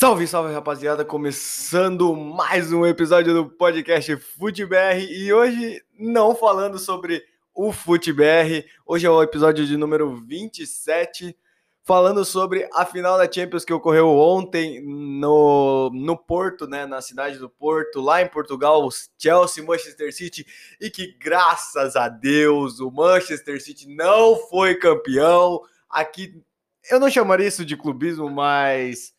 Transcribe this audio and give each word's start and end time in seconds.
Salve, 0.00 0.26
salve 0.26 0.54
rapaziada, 0.54 1.04
começando 1.04 2.16
mais 2.16 2.72
um 2.72 2.86
episódio 2.86 3.34
do 3.34 3.50
podcast 3.50 4.16
FuteBR 4.16 4.98
e 4.98 5.30
hoje 5.30 5.84
não 5.92 6.34
falando 6.34 6.78
sobre 6.78 7.22
o 7.54 7.70
FuteBR, 7.70 8.64
hoje 8.86 9.04
é 9.04 9.10
o 9.10 9.22
episódio 9.22 9.66
de 9.66 9.76
número 9.76 10.16
27, 10.26 11.36
falando 11.84 12.24
sobre 12.24 12.66
a 12.72 12.86
final 12.86 13.18
da 13.18 13.30
Champions 13.30 13.62
que 13.62 13.74
ocorreu 13.74 14.08
ontem 14.08 14.82
no, 14.82 15.90
no 15.92 16.16
Porto, 16.16 16.66
né, 16.66 16.86
na 16.86 17.02
cidade 17.02 17.38
do 17.38 17.50
Porto, 17.50 18.00
lá 18.00 18.22
em 18.22 18.26
Portugal, 18.26 18.88
Chelsea, 19.18 19.62
Manchester 19.62 20.14
City, 20.14 20.46
e 20.80 20.88
que 20.88 21.14
graças 21.20 21.94
a 21.94 22.08
Deus 22.08 22.80
o 22.80 22.90
Manchester 22.90 23.62
City 23.62 23.86
não 23.86 24.34
foi 24.48 24.76
campeão. 24.76 25.60
Aqui 25.90 26.42
eu 26.90 26.98
não 26.98 27.10
chamaria 27.10 27.48
isso 27.48 27.66
de 27.66 27.76
clubismo, 27.76 28.30
mas 28.30 29.12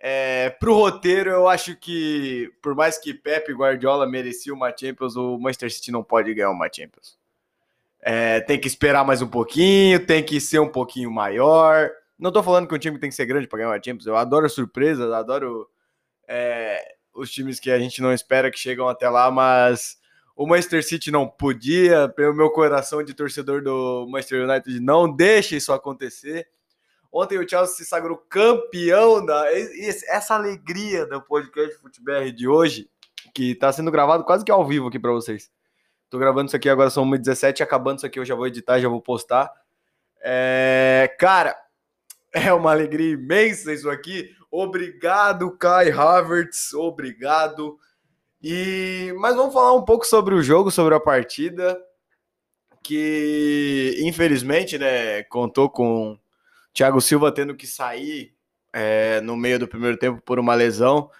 é, 0.00 0.50
para 0.50 0.70
o 0.70 0.74
roteiro, 0.74 1.30
eu 1.30 1.48
acho 1.48 1.74
que, 1.74 2.52
por 2.62 2.74
mais 2.74 2.98
que 2.98 3.12
Pepe 3.12 3.52
Guardiola 3.52 4.06
merecia 4.06 4.54
uma 4.54 4.74
Champions, 4.74 5.16
o 5.16 5.36
Manchester 5.38 5.72
City 5.72 5.90
não 5.90 6.04
pode 6.04 6.32
ganhar 6.32 6.50
uma 6.50 6.70
Champions. 6.72 7.18
É, 8.00 8.40
tem 8.40 8.60
que 8.60 8.68
esperar 8.68 9.04
mais 9.04 9.20
um 9.20 9.26
pouquinho, 9.26 10.04
tem 10.04 10.22
que 10.22 10.40
ser 10.40 10.60
um 10.60 10.68
pouquinho 10.68 11.10
maior. 11.10 11.90
Não 12.16 12.28
estou 12.28 12.44
falando 12.44 12.68
que 12.68 12.74
um 12.74 12.78
time 12.78 12.98
tem 12.98 13.10
que 13.10 13.16
ser 13.16 13.26
grande 13.26 13.48
para 13.48 13.58
ganhar 13.58 13.70
uma 13.70 13.82
Champions. 13.82 14.06
Eu 14.06 14.16
adoro 14.16 14.48
surpresas, 14.48 15.12
adoro 15.12 15.68
é, 16.28 16.94
os 17.12 17.30
times 17.30 17.58
que 17.58 17.70
a 17.70 17.78
gente 17.78 18.00
não 18.00 18.12
espera 18.12 18.50
que 18.52 18.58
chegam 18.58 18.88
até 18.88 19.08
lá, 19.08 19.30
mas 19.32 19.98
o 20.36 20.46
Manchester 20.46 20.84
City 20.84 21.10
não 21.10 21.26
podia. 21.26 22.08
Pelo 22.08 22.34
meu 22.34 22.50
coração 22.50 23.02
de 23.02 23.14
torcedor 23.14 23.62
do 23.62 24.06
Manchester 24.08 24.48
United, 24.48 24.78
não 24.78 25.12
deixa 25.12 25.56
isso 25.56 25.72
acontecer. 25.72 26.46
Ontem 27.12 27.38
o 27.38 27.48
Chelsea 27.48 27.74
se 27.74 27.84
sagrou 27.84 28.16
campeão 28.16 29.24
da. 29.24 29.46
Essa 30.08 30.34
alegria 30.34 31.06
do 31.06 31.22
podcast 31.22 31.76
Futebol 31.78 32.30
de 32.30 32.46
hoje, 32.46 32.88
que 33.34 33.52
está 33.52 33.72
sendo 33.72 33.90
gravado 33.90 34.24
quase 34.24 34.44
que 34.44 34.52
ao 34.52 34.66
vivo 34.66 34.88
aqui 34.88 34.98
para 34.98 35.12
vocês. 35.12 35.50
Tô 36.10 36.18
gravando 36.18 36.46
isso 36.46 36.56
aqui 36.56 36.68
agora, 36.68 36.90
são 36.90 37.04
1h17, 37.04 37.62
acabando 37.62 37.98
isso 37.98 38.06
aqui 38.06 38.18
eu 38.18 38.24
já 38.24 38.34
vou 38.34 38.46
editar, 38.46 38.78
já 38.78 38.88
vou 38.88 39.00
postar. 39.00 39.50
É... 40.22 41.14
Cara, 41.18 41.56
é 42.32 42.52
uma 42.52 42.72
alegria 42.72 43.12
imensa 43.12 43.72
isso 43.72 43.88
aqui. 43.88 44.30
Obrigado, 44.50 45.50
Kai 45.56 45.90
Havertz, 45.90 46.74
obrigado. 46.74 47.78
E 48.42 49.14
mas 49.18 49.34
vamos 49.34 49.52
falar 49.52 49.74
um 49.74 49.84
pouco 49.84 50.06
sobre 50.06 50.34
o 50.34 50.42
jogo, 50.42 50.70
sobre 50.70 50.94
a 50.94 51.00
partida, 51.00 51.78
que 52.82 53.96
infelizmente, 54.00 54.78
né, 54.78 55.22
contou 55.24 55.68
com 55.68 56.18
Thiago 56.78 57.00
Silva 57.00 57.32
tendo 57.32 57.56
que 57.56 57.66
sair 57.66 58.32
é, 58.72 59.20
no 59.22 59.36
meio 59.36 59.58
do 59.58 59.66
primeiro 59.66 59.96
tempo 59.96 60.22
por 60.22 60.38
uma 60.38 60.54
lesão. 60.54 61.10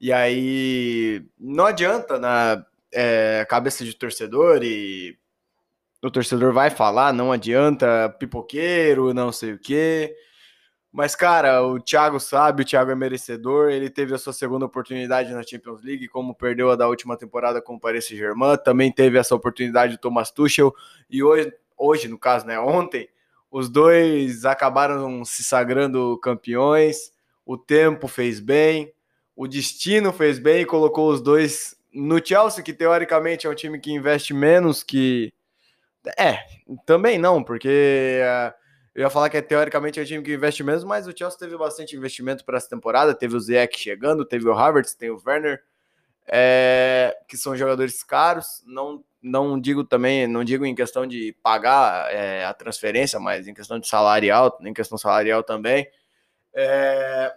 E 0.00 0.10
aí 0.10 1.22
não 1.38 1.66
adianta 1.66 2.18
na 2.18 2.64
é, 2.90 3.46
cabeça 3.46 3.84
de 3.84 3.94
torcedor 3.94 4.60
e 4.62 5.18
o 6.02 6.10
torcedor 6.10 6.54
vai 6.54 6.70
falar, 6.70 7.12
não 7.12 7.30
adianta, 7.30 8.08
pipoqueiro, 8.18 9.12
não 9.12 9.30
sei 9.30 9.52
o 9.52 9.58
quê. 9.58 10.16
Mas, 10.90 11.14
cara, 11.14 11.62
o 11.62 11.78
Thiago 11.78 12.18
sabe, 12.18 12.62
o 12.62 12.64
Thiago 12.64 12.90
é 12.90 12.94
merecedor. 12.94 13.70
Ele 13.70 13.90
teve 13.90 14.14
a 14.14 14.18
sua 14.18 14.32
segunda 14.32 14.64
oportunidade 14.64 15.30
na 15.34 15.42
Champions 15.42 15.82
League, 15.84 16.08
como 16.08 16.34
perdeu 16.34 16.70
a 16.70 16.76
da 16.76 16.88
última 16.88 17.18
temporada 17.18 17.60
com 17.60 17.74
o 17.74 17.80
Paris 17.80 18.06
Saint-Germain. 18.06 18.56
Também 18.64 18.90
teve 18.90 19.18
essa 19.18 19.34
oportunidade 19.34 19.92
do 19.92 20.00
Thomas 20.00 20.30
Tuchel. 20.30 20.74
E 21.10 21.22
hoje, 21.22 21.52
hoje, 21.76 22.08
no 22.08 22.18
caso, 22.18 22.46
né, 22.46 22.58
ontem, 22.58 23.10
os 23.52 23.68
dois 23.68 24.46
acabaram 24.46 25.26
se 25.26 25.44
sagrando 25.44 26.18
campeões. 26.22 27.12
O 27.44 27.58
tempo 27.58 28.08
fez 28.08 28.40
bem, 28.40 28.90
o 29.36 29.46
destino 29.46 30.10
fez 30.10 30.38
bem 30.38 30.62
e 30.62 30.66
colocou 30.66 31.10
os 31.10 31.20
dois 31.20 31.76
no 31.92 32.24
Chelsea, 32.24 32.64
que 32.64 32.72
teoricamente 32.72 33.46
é 33.46 33.50
um 33.50 33.54
time 33.54 33.78
que 33.78 33.92
investe 33.92 34.32
menos 34.32 34.82
que. 34.82 35.34
É, 36.18 36.38
também 36.86 37.18
não, 37.18 37.44
porque 37.44 38.20
uh, 38.22 38.54
eu 38.94 39.02
ia 39.02 39.10
falar 39.10 39.28
que 39.28 39.36
é, 39.36 39.42
teoricamente 39.42 40.00
é 40.00 40.02
um 40.02 40.06
time 40.06 40.24
que 40.24 40.32
investe 40.32 40.64
menos, 40.64 40.82
mas 40.82 41.06
o 41.06 41.14
Chelsea 41.16 41.38
teve 41.38 41.56
bastante 41.58 41.94
investimento 41.94 42.46
para 42.46 42.56
essa 42.56 42.70
temporada. 42.70 43.14
Teve 43.14 43.36
o 43.36 43.40
Ziyech 43.40 43.78
chegando, 43.78 44.24
teve 44.24 44.48
o 44.48 44.54
Havertz, 44.54 44.94
tem 44.94 45.10
o 45.10 45.20
Werner, 45.24 45.62
é, 46.26 47.14
que 47.28 47.36
são 47.36 47.54
jogadores 47.54 48.02
caros. 48.02 48.62
Não 48.64 49.04
não 49.22 49.58
digo 49.60 49.84
também, 49.84 50.26
não 50.26 50.42
digo 50.42 50.66
em 50.66 50.74
questão 50.74 51.06
de 51.06 51.36
pagar 51.42 52.12
é, 52.12 52.44
a 52.44 52.52
transferência, 52.52 53.20
mas 53.20 53.46
em 53.46 53.54
questão 53.54 53.78
de 53.78 53.86
salarial, 53.86 54.58
em 54.62 54.74
questão 54.74 54.98
salarial 54.98 55.42
também. 55.42 55.86
É, 56.54 57.32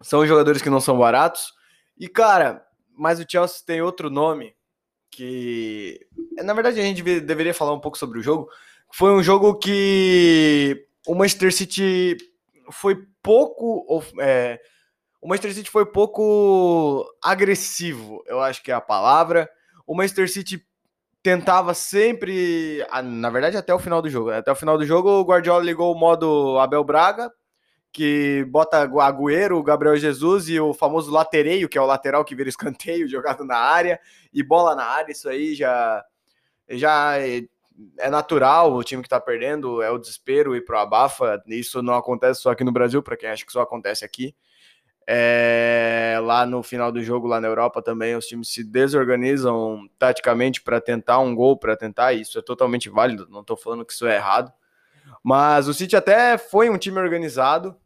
são 0.00 0.26
jogadores 0.26 0.60
que 0.60 0.68
não 0.68 0.80
são 0.80 0.98
baratos. 0.98 1.54
E, 1.98 2.08
cara, 2.08 2.66
mas 2.96 3.20
o 3.20 3.24
Chelsea 3.28 3.62
tem 3.64 3.80
outro 3.80 4.10
nome 4.10 4.54
que. 5.10 6.00
Na 6.42 6.54
verdade, 6.54 6.80
a 6.80 6.82
gente 6.82 7.02
deveria 7.20 7.54
falar 7.54 7.72
um 7.72 7.80
pouco 7.80 7.96
sobre 7.96 8.18
o 8.18 8.22
jogo. 8.22 8.48
Foi 8.92 9.12
um 9.12 9.22
jogo 9.22 9.58
que 9.58 10.86
o 11.06 11.14
Manchester 11.14 11.52
City 11.52 12.16
foi 12.70 12.96
pouco. 13.22 13.86
É, 14.20 14.60
o 15.20 15.28
Manchester 15.28 15.54
City 15.54 15.70
foi 15.70 15.86
pouco 15.86 17.06
agressivo, 17.22 18.24
eu 18.26 18.40
acho 18.40 18.62
que 18.62 18.72
é 18.72 18.74
a 18.74 18.80
palavra. 18.80 19.48
O 19.86 19.94
Manchester 19.94 20.30
City 20.30 20.66
tentava 21.22 21.72
sempre, 21.72 22.84
na 23.04 23.30
verdade 23.30 23.56
até 23.56 23.72
o 23.72 23.78
final 23.78 24.02
do 24.02 24.10
jogo, 24.10 24.30
até 24.30 24.50
o 24.50 24.56
final 24.56 24.76
do 24.76 24.84
jogo 24.84 25.08
o 25.08 25.24
Guardiola 25.24 25.64
ligou 25.64 25.92
o 25.94 25.98
modo 25.98 26.58
Abel 26.58 26.82
Braga, 26.82 27.32
que 27.92 28.44
bota 28.48 28.78
Agüero, 28.82 29.58
o 29.58 29.62
Gabriel 29.62 29.96
Jesus 29.96 30.48
e 30.48 30.58
o 30.58 30.74
famoso 30.74 31.12
latereio, 31.12 31.68
que 31.68 31.78
é 31.78 31.80
o 31.80 31.86
lateral 31.86 32.24
que 32.24 32.34
vira 32.34 32.48
escanteio 32.48 33.06
jogado 33.08 33.44
na 33.44 33.56
área 33.56 34.00
e 34.32 34.42
bola 34.42 34.74
na 34.74 34.84
área, 34.84 35.12
isso 35.12 35.28
aí 35.28 35.54
já 35.54 36.04
já 36.68 37.18
é, 37.18 37.42
é 37.98 38.10
natural, 38.10 38.72
o 38.72 38.82
time 38.82 39.02
que 39.02 39.08
tá 39.08 39.20
perdendo 39.20 39.82
é 39.82 39.90
o 39.90 39.98
desespero 39.98 40.56
e 40.56 40.60
pro 40.60 40.78
abafa, 40.78 41.42
isso 41.46 41.82
não 41.82 41.94
acontece 41.94 42.40
só 42.40 42.50
aqui 42.50 42.64
no 42.64 42.72
Brasil, 42.72 43.02
para 43.02 43.16
quem 43.16 43.28
acha 43.28 43.44
que 43.44 43.52
só 43.52 43.60
acontece 43.60 44.04
aqui. 44.04 44.34
É, 45.06 46.18
lá 46.22 46.46
no 46.46 46.62
final 46.62 46.92
do 46.92 47.02
jogo, 47.02 47.26
lá 47.26 47.40
na 47.40 47.48
Europa 47.48 47.82
também, 47.82 48.16
os 48.16 48.26
times 48.26 48.48
se 48.48 48.62
desorganizam 48.62 49.88
taticamente 49.98 50.62
para 50.62 50.80
tentar 50.80 51.18
um 51.18 51.34
gol, 51.34 51.56
para 51.56 51.76
tentar, 51.76 52.12
isso 52.12 52.38
é 52.38 52.42
totalmente 52.42 52.88
válido, 52.88 53.28
não 53.28 53.40
estou 53.40 53.56
falando 53.56 53.84
que 53.84 53.92
isso 53.92 54.06
é 54.06 54.16
errado. 54.16 54.52
Mas 55.22 55.68
o 55.68 55.74
City 55.74 55.96
até 55.96 56.38
foi 56.38 56.70
um 56.70 56.78
time 56.78 56.98
organizado 56.98 57.76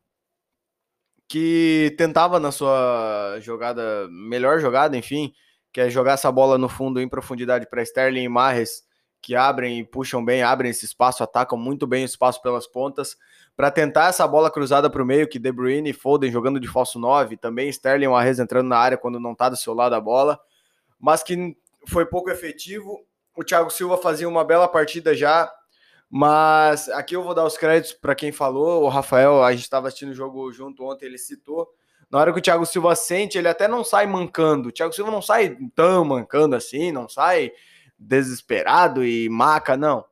que 1.29 1.95
tentava 1.99 2.39
na 2.39 2.53
sua 2.53 3.39
jogada, 3.41 4.07
melhor 4.11 4.61
jogada, 4.61 4.97
enfim, 4.97 5.33
que 5.73 5.81
é 5.81 5.91
jogar 5.91 6.13
essa 6.13 6.31
bola 6.31 6.57
no 6.57 6.69
fundo 6.69 7.01
em 7.01 7.09
profundidade 7.09 7.67
para 7.69 7.83
Sterling 7.83 8.25
e 8.25 8.29
Marres, 8.29 8.85
que 9.21 9.35
abrem 9.35 9.81
e 9.81 9.85
puxam 9.85 10.25
bem, 10.25 10.43
abrem 10.43 10.71
esse 10.71 10.85
espaço, 10.85 11.23
atacam 11.23 11.59
muito 11.59 11.87
bem 11.87 12.05
o 12.05 12.07
espaço 12.07 12.41
pelas 12.41 12.67
pontas 12.67 13.17
para 13.57 13.71
tentar 13.71 14.09
essa 14.09 14.29
bola 14.29 14.51
cruzada 14.51 14.91
para 14.91 15.03
o 15.03 15.07
meio, 15.07 15.27
que 15.27 15.39
De 15.39 15.51
Bruyne 15.51 15.91
e 15.91 15.95
Foden 15.95 16.31
jogando 16.31 16.61
de 16.61 16.69
falso 16.69 16.99
9, 16.99 17.39
também 17.39 17.71
Sterling 17.71 18.09
Mahrez 18.09 18.39
entrando 18.39 18.69
na 18.69 18.77
área 18.77 18.99
quando 18.99 19.19
não 19.19 19.33
está 19.33 19.49
do 19.49 19.57
seu 19.57 19.73
lado 19.73 19.95
a 19.95 20.01
bola, 20.01 20.39
mas 21.01 21.23
que 21.23 21.57
foi 21.89 22.05
pouco 22.05 22.29
efetivo. 22.29 23.03
O 23.35 23.43
Thiago 23.43 23.71
Silva 23.71 23.97
fazia 23.97 24.29
uma 24.29 24.45
bela 24.45 24.69
partida 24.69 25.15
já, 25.15 25.51
mas 26.11 26.89
aqui 26.91 27.17
eu 27.17 27.23
vou 27.23 27.35
dar 27.35 27.45
os 27.45 27.57
créditos 27.57 27.95
para 27.95 28.15
quem 28.15 28.31
falou, 28.31 28.85
o 28.85 28.89
Rafael, 28.89 29.43
a 29.43 29.51
gente 29.53 29.63
estava 29.63 29.89
assistindo 29.89 30.11
o 30.11 30.15
jogo 30.15 30.53
junto 30.53 30.85
ontem, 30.85 31.07
ele 31.07 31.19
citou, 31.19 31.69
na 32.11 32.19
hora 32.19 32.33
que 32.33 32.39
o 32.39 32.43
Thiago 32.43 32.65
Silva 32.67 32.95
sente, 32.95 33.37
ele 33.37 33.49
até 33.49 33.67
não 33.67 33.83
sai 33.83 34.07
mancando. 34.07 34.69
O 34.69 34.73
Thiago 34.73 34.93
Silva 34.93 35.11
não 35.11 35.21
sai 35.21 35.57
tão 35.75 36.05
mancando 36.05 36.55
assim, 36.55 36.93
não 36.93 37.09
sai 37.09 37.51
desesperado 37.99 39.05
e 39.05 39.29
maca, 39.29 39.77
não. 39.77 40.01
O 40.01 40.07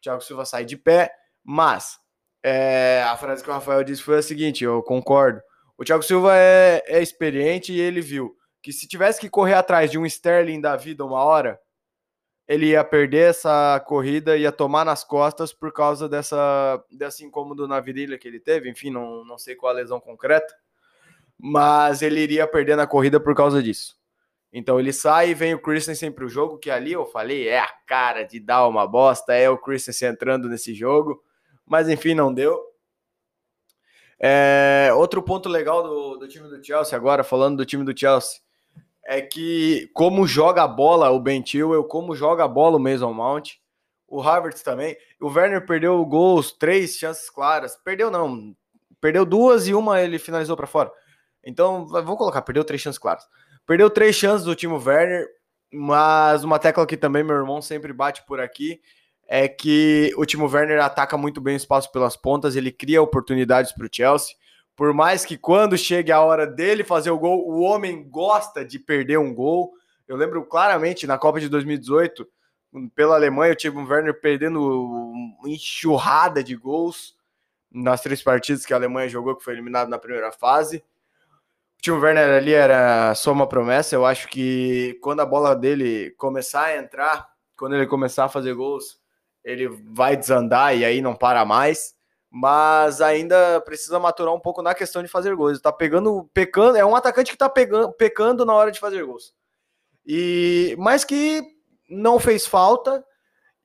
Thiago 0.00 0.22
Silva 0.22 0.46
sai 0.46 0.64
de 0.64 0.78
pé, 0.78 1.12
mas 1.44 2.00
é, 2.42 3.02
a 3.06 3.16
frase 3.16 3.42
que 3.42 3.50
o 3.50 3.52
Rafael 3.52 3.84
disse 3.84 4.02
foi 4.02 4.18
a 4.18 4.22
seguinte: 4.22 4.64
eu 4.64 4.82
concordo. 4.82 5.40
O 5.76 5.84
Thiago 5.84 6.02
Silva 6.02 6.36
é, 6.36 6.82
é 6.86 7.02
experiente 7.02 7.72
e 7.72 7.80
ele 7.80 8.00
viu 8.00 8.36
que 8.62 8.72
se 8.72 8.86
tivesse 8.86 9.20
que 9.20 9.30
correr 9.30 9.54
atrás 9.54 9.90
de 9.90 9.98
um 9.98 10.04
Sterling 10.04 10.60
da 10.60 10.76
vida 10.76 11.04
uma 11.04 11.22
hora, 11.24 11.58
ele 12.46 12.66
ia 12.66 12.84
perder 12.84 13.30
essa 13.30 13.80
corrida, 13.86 14.36
ia 14.36 14.52
tomar 14.52 14.84
nas 14.84 15.02
costas 15.04 15.52
por 15.52 15.72
causa 15.72 16.08
dessa, 16.08 16.82
desse 16.90 17.24
incômodo 17.24 17.66
na 17.66 17.80
virilha 17.80 18.18
que 18.18 18.28
ele 18.28 18.40
teve. 18.40 18.68
Enfim, 18.68 18.90
não, 18.90 19.24
não 19.24 19.38
sei 19.38 19.54
qual 19.54 19.72
a 19.72 19.76
lesão 19.76 20.00
concreta, 20.00 20.52
mas 21.38 22.02
ele 22.02 22.20
iria 22.20 22.46
perder 22.46 22.76
na 22.76 22.86
corrida 22.86 23.18
por 23.18 23.34
causa 23.34 23.62
disso. 23.62 23.96
Então 24.52 24.80
ele 24.80 24.92
sai 24.92 25.30
e 25.30 25.34
vem 25.34 25.54
o 25.54 25.62
Christensen 25.62 26.10
para 26.10 26.24
o 26.24 26.28
jogo, 26.28 26.58
que 26.58 26.70
ali 26.70 26.92
eu 26.92 27.06
falei 27.06 27.48
é 27.48 27.60
a 27.60 27.72
cara 27.86 28.24
de 28.24 28.40
dar 28.40 28.66
uma 28.66 28.86
bosta, 28.86 29.32
é 29.32 29.48
o 29.48 29.56
Christensen 29.56 30.08
entrando 30.08 30.48
nesse 30.48 30.74
jogo 30.74 31.22
mas 31.70 31.88
enfim, 31.88 32.14
não 32.14 32.34
deu. 32.34 32.60
É, 34.18 34.90
outro 34.96 35.22
ponto 35.22 35.48
legal 35.48 35.84
do, 35.84 36.16
do 36.16 36.26
time 36.28 36.48
do 36.48 36.62
Chelsea, 36.62 36.98
agora 36.98 37.22
falando 37.22 37.58
do 37.58 37.64
time 37.64 37.84
do 37.84 37.96
Chelsea, 37.96 38.40
é 39.06 39.22
que 39.22 39.88
como 39.94 40.26
joga 40.26 40.64
a 40.64 40.68
bola 40.68 41.10
o 41.10 41.20
Ben 41.20 41.46
Chilwell, 41.46 41.84
como 41.84 42.16
joga 42.16 42.42
a 42.42 42.48
bola 42.48 42.76
o 42.76 42.80
Mason 42.80 43.12
Mount, 43.12 43.52
o 44.08 44.20
Havertz 44.20 44.62
também. 44.62 44.96
O 45.20 45.28
Werner 45.28 45.64
perdeu 45.64 46.04
gols, 46.04 46.50
três 46.50 46.96
chances 46.96 47.30
claras. 47.30 47.76
Perdeu 47.76 48.10
não, 48.10 48.52
perdeu 49.00 49.24
duas 49.24 49.68
e 49.68 49.72
uma 49.72 50.02
ele 50.02 50.18
finalizou 50.18 50.56
para 50.56 50.66
fora. 50.66 50.90
Então, 51.44 51.86
vou 51.86 52.16
colocar, 52.16 52.42
perdeu 52.42 52.64
três 52.64 52.82
chances 52.82 52.98
claras. 52.98 53.24
Perdeu 53.64 53.88
três 53.88 54.16
chances 54.16 54.44
do 54.44 54.56
Timo 54.56 54.82
Werner, 54.84 55.28
mas 55.72 56.42
uma 56.42 56.58
tecla 56.58 56.84
que 56.84 56.96
também 56.96 57.22
meu 57.22 57.36
irmão 57.36 57.62
sempre 57.62 57.92
bate 57.92 58.26
por 58.26 58.40
aqui 58.40 58.80
é 59.32 59.46
que 59.46 60.12
o 60.16 60.26
Timo 60.26 60.48
Werner 60.48 60.82
ataca 60.82 61.16
muito 61.16 61.40
bem 61.40 61.54
o 61.54 61.56
espaço 61.56 61.92
pelas 61.92 62.16
pontas, 62.16 62.56
ele 62.56 62.72
cria 62.72 63.00
oportunidades 63.00 63.70
para 63.70 63.86
o 63.86 63.88
Chelsea. 63.90 64.34
Por 64.74 64.92
mais 64.92 65.24
que 65.24 65.38
quando 65.38 65.78
chegue 65.78 66.10
a 66.10 66.20
hora 66.20 66.44
dele 66.44 66.82
fazer 66.82 67.12
o 67.12 67.18
gol, 67.18 67.48
o 67.48 67.60
homem 67.60 68.02
gosta 68.10 68.64
de 68.64 68.76
perder 68.76 69.20
um 69.20 69.32
gol. 69.32 69.72
Eu 70.08 70.16
lembro 70.16 70.44
claramente 70.44 71.06
na 71.06 71.16
Copa 71.16 71.38
de 71.38 71.48
2018, 71.48 72.26
pela 72.92 73.14
Alemanha, 73.14 73.52
o 73.52 73.56
Timo 73.56 73.86
Werner 73.88 74.20
perdendo 74.20 74.60
uma 74.60 75.48
enxurrada 75.48 76.42
de 76.42 76.56
gols 76.56 77.14
nas 77.70 78.00
três 78.00 78.20
partidas 78.20 78.66
que 78.66 78.72
a 78.72 78.76
Alemanha 78.76 79.08
jogou, 79.08 79.36
que 79.36 79.44
foi 79.44 79.52
eliminado 79.52 79.88
na 79.88 79.98
primeira 79.98 80.32
fase. 80.32 80.78
O 81.78 81.82
Timo 81.82 82.00
Werner 82.00 82.30
ali 82.30 82.52
era 82.52 83.14
só 83.14 83.30
uma 83.30 83.46
promessa. 83.46 83.94
Eu 83.94 84.04
acho 84.04 84.26
que 84.26 84.98
quando 85.00 85.20
a 85.20 85.26
bola 85.26 85.54
dele 85.54 86.10
começar 86.18 86.64
a 86.64 86.76
entrar, 86.76 87.28
quando 87.56 87.76
ele 87.76 87.86
começar 87.86 88.24
a 88.24 88.28
fazer 88.28 88.54
gols, 88.54 88.99
ele 89.44 89.68
vai 89.68 90.16
desandar 90.16 90.76
e 90.76 90.84
aí 90.84 91.00
não 91.00 91.14
para 91.14 91.44
mais. 91.44 91.94
Mas 92.30 93.00
ainda 93.00 93.60
precisa 93.62 93.98
maturar 93.98 94.32
um 94.32 94.40
pouco 94.40 94.62
na 94.62 94.74
questão 94.74 95.02
de 95.02 95.08
fazer 95.08 95.34
gols. 95.34 95.60
Tá 95.60 95.72
pegando, 95.72 96.30
pecando, 96.32 96.76
é 96.76 96.84
um 96.84 96.94
atacante 96.94 97.32
que 97.32 97.38
tá 97.38 97.48
pegando, 97.48 97.92
pecando 97.92 98.44
na 98.44 98.54
hora 98.54 98.70
de 98.70 98.78
fazer 98.78 99.04
gols. 99.04 99.34
E 100.06 100.76
mas 100.78 101.04
que 101.04 101.42
não 101.88 102.20
fez 102.20 102.46
falta 102.46 103.04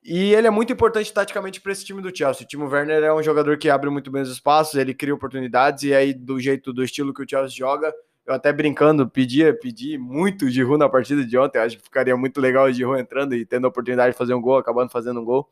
e 0.03 0.35
ele 0.35 0.45
é 0.45 0.51
muito 0.51 0.71
importante 0.71 1.11
taticamente 1.11 1.59
para 1.59 1.71
esse 1.71 1.83
time 1.83 1.99
do 1.99 2.15
Chelsea. 2.15 2.43
O 2.43 2.47
Timo 2.47 2.67
Werner 2.67 3.03
é 3.03 3.11
um 3.11 3.23
jogador 3.23 3.57
que 3.57 3.71
abre 3.71 3.89
muito 3.89 4.11
bem 4.11 4.21
os 4.21 4.29
espaços, 4.29 4.75
ele 4.75 4.93
cria 4.93 5.15
oportunidades, 5.15 5.83
e 5.83 5.95
aí, 5.95 6.13
do 6.13 6.39
jeito, 6.39 6.71
do 6.71 6.83
estilo 6.83 7.11
que 7.11 7.23
o 7.23 7.25
Chelsea 7.27 7.57
joga, 7.57 7.91
eu 8.23 8.35
até 8.35 8.53
brincando, 8.53 9.09
pedia, 9.09 9.51
pedi 9.57 9.97
muito 9.97 10.45
de 10.45 10.51
Giroud 10.51 10.77
na 10.77 10.87
partida 10.87 11.25
de 11.25 11.35
ontem. 11.37 11.57
Acho 11.57 11.77
que 11.77 11.83
ficaria 11.83 12.15
muito 12.15 12.39
legal 12.39 12.65
o 12.65 12.71
Giroud 12.71 13.01
entrando 13.01 13.33
e 13.33 13.47
tendo 13.47 13.65
a 13.65 13.69
oportunidade 13.69 14.11
de 14.11 14.17
fazer 14.17 14.35
um 14.35 14.41
gol, 14.41 14.57
acabando 14.57 14.91
fazendo 14.91 15.19
um 15.19 15.25
gol. 15.25 15.49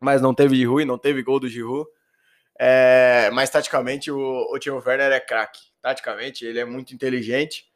Mas 0.00 0.20
não 0.20 0.34
teve 0.34 0.56
Giroud 0.56 0.84
não 0.84 0.98
teve 0.98 1.22
gol 1.22 1.40
do 1.40 1.48
Giroud. 1.48 1.88
É, 2.58 3.30
mas 3.32 3.50
taticamente 3.50 4.10
o, 4.10 4.18
o 4.50 4.58
Timo 4.58 4.82
Werner 4.84 5.12
é 5.12 5.20
craque. 5.20 5.60
Taticamente 5.82 6.44
ele 6.44 6.58
é 6.58 6.64
muito 6.64 6.94
inteligente 6.94 7.66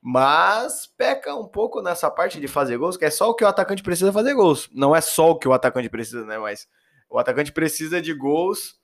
mas 0.00 0.86
peca 0.86 1.34
um 1.34 1.46
pouco 1.46 1.82
nessa 1.82 2.10
parte 2.10 2.40
de 2.40 2.48
fazer 2.48 2.78
gols, 2.78 2.96
que 2.96 3.04
é 3.04 3.10
só 3.10 3.30
o 3.30 3.34
que 3.34 3.44
o 3.44 3.48
atacante 3.48 3.82
precisa 3.82 4.12
fazer 4.12 4.34
gols. 4.34 4.70
Não 4.72 4.94
é 4.94 5.00
só 5.00 5.30
o 5.30 5.38
que 5.38 5.48
o 5.48 5.52
atacante 5.52 5.88
precisa, 5.88 6.24
né? 6.24 6.38
Mas 6.38 6.68
o 7.10 7.18
atacante 7.18 7.52
precisa 7.52 8.00
de 8.00 8.14
gols 8.14 8.78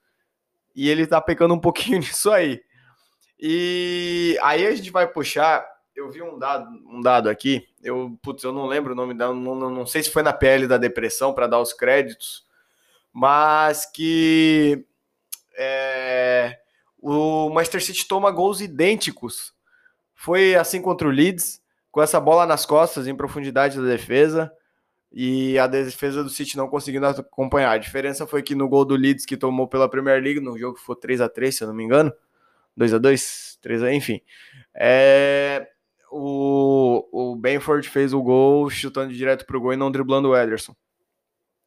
e 0.75 0.89
ele 0.89 1.07
tá 1.07 1.21
pecando 1.21 1.55
um 1.55 1.61
pouquinho 1.61 1.99
nisso 1.99 2.31
aí. 2.31 2.63
E 3.39 4.39
aí 4.43 4.67
a 4.67 4.75
gente 4.75 4.91
vai 4.91 5.07
puxar. 5.07 5.67
Eu 5.95 6.11
vi 6.11 6.21
um 6.21 6.37
dado, 6.39 6.69
um 6.89 7.01
dado 7.01 7.29
aqui. 7.29 7.69
Eu, 7.81 8.19
putz, 8.21 8.43
eu 8.43 8.53
não 8.53 8.67
lembro 8.67 8.93
o 8.93 8.97
nome 8.97 9.15
da, 9.15 9.29
não, 9.29 9.55
não, 9.55 9.71
não 9.71 9.87
sei 9.87 10.03
se 10.03 10.11
foi 10.11 10.25
na 10.25 10.33
PL 10.33 10.67
da 10.67 10.77
depressão 10.77 11.33
para 11.33 11.47
dar 11.47 11.61
os 11.61 11.73
créditos, 11.73 12.45
mas 13.15 13.87
que 13.87 14.85
é, 15.57 16.59
o 17.01 17.49
Manchester 17.49 17.83
City 17.83 18.07
toma 18.07 18.31
gols 18.31 18.61
idênticos 18.61 19.55
foi 20.25 20.55
assim 20.55 20.81
contra 20.81 21.07
o 21.07 21.11
Leeds, 21.11 21.61
com 21.93 22.01
essa 22.01 22.19
bola 22.19 22.47
nas 22.47 22.65
costas, 22.65 23.07
em 23.07 23.15
profundidade 23.15 23.77
da 23.77 23.87
defesa, 23.87 24.51
e 25.13 25.59
a 25.59 25.67
defesa 25.67 26.25
do 26.25 26.31
City 26.31 26.57
não 26.57 26.67
conseguindo 26.67 27.07
acompanhar. 27.07 27.73
A 27.73 27.79
diferença 27.79 28.27
foi 28.27 28.43
que 28.43 28.55
no 28.55 28.67
gol 28.67 28.87
do 28.87 28.97
Leeds, 28.97 29.27
que 29.27 29.37
tomou 29.37 29.69
pela 29.69 29.87
Premier 29.87 30.23
League, 30.23 30.41
no 30.41 30.59
jogo 30.59 30.79
que 30.79 30.85
foi 30.85 30.97
3 30.97 31.21
a 31.21 31.29
3 31.29 31.55
se 31.55 31.63
eu 31.63 31.69
não 31.69 31.75
me 31.75 31.85
engano, 31.85 32.11
2 32.75 32.95
a 32.95 32.99
2 32.99 33.59
3 33.61 33.83
a 33.83 33.93
enfim, 33.93 34.23
é, 34.75 35.69
o, 36.11 37.07
o 37.13 37.37
Benford 37.37 37.87
fez 37.89 38.15
o 38.15 38.23
gol 38.23 38.71
chutando 38.71 39.13
direto 39.13 39.45
pro 39.45 39.61
gol 39.61 39.75
e 39.75 39.77
não 39.77 39.91
driblando 39.91 40.31
o 40.31 40.37
Ederson. 40.37 40.75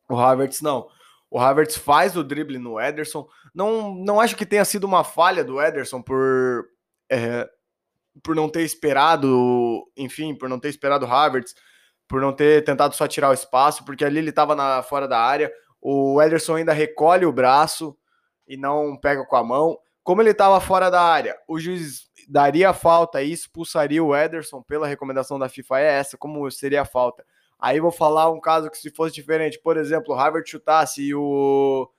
O 0.10 0.18
Havertz 0.18 0.62
não. 0.62 0.88
O 1.30 1.40
Havertz 1.40 1.78
faz 1.78 2.16
o 2.16 2.24
drible 2.24 2.58
no 2.58 2.80
Ederson. 2.80 3.28
Não, 3.54 3.94
não 3.96 4.20
acho 4.20 4.36
que 4.36 4.46
tenha 4.46 4.64
sido 4.64 4.86
uma 4.86 5.04
falha 5.04 5.44
do 5.44 5.62
Ederson 5.62 6.02
por 6.02 6.66
é, 7.10 7.48
por 8.24 8.36
não 8.36 8.50
ter 8.50 8.64
esperado, 8.64 9.86
enfim, 9.96 10.34
por 10.36 10.50
não 10.50 10.60
ter 10.60 10.70
esperado 10.70 11.06
o 11.06 11.12
Havertz, 11.12 11.54
por 12.08 12.22
não 12.22 12.34
ter 12.34 12.64
tentado 12.64 12.96
só 12.96 13.08
tirar 13.08 13.30
o 13.30 13.34
espaço, 13.34 13.84
porque 13.86 14.06
ali 14.06 14.20
ele 14.20 14.30
estava 14.30 14.82
fora 14.84 15.08
da 15.08 15.20
área. 15.20 15.52
O 15.82 16.22
Ederson 16.22 16.56
ainda 16.56 16.74
recolhe 16.74 17.26
o 17.26 17.32
braço 17.32 17.98
e 18.48 18.58
não 18.58 18.98
pega 18.98 19.26
com 19.26 19.36
a 19.36 19.44
mão. 19.44 19.78
Como 20.04 20.22
ele 20.22 20.32
estava 20.32 20.60
fora 20.62 20.90
da 20.90 21.02
área, 21.02 21.38
o 21.48 21.60
juiz 21.60 22.08
daria 22.30 22.74
falta 22.74 23.22
e 23.22 23.32
expulsaria 23.32 24.04
o 24.04 24.16
Ederson 24.16 24.62
pela 24.62 24.88
recomendação 24.88 25.38
da 25.38 25.50
FIFA. 25.50 25.80
É 25.80 26.00
essa, 26.00 26.18
como 26.18 26.50
seria 26.50 26.82
a 26.82 26.86
falta. 26.86 27.26
Aí 27.60 27.80
vou 27.80 27.92
falar 27.92 28.32
um 28.32 28.40
caso 28.40 28.70
que 28.70 28.78
se 28.78 28.92
fosse 28.92 29.16
diferente, 29.16 29.60
por 29.60 29.78
exemplo, 29.78 30.14
o 30.14 30.18
Havertz 30.18 30.50
chutasse 30.50 31.02
e 31.02 31.16
o 31.16 31.90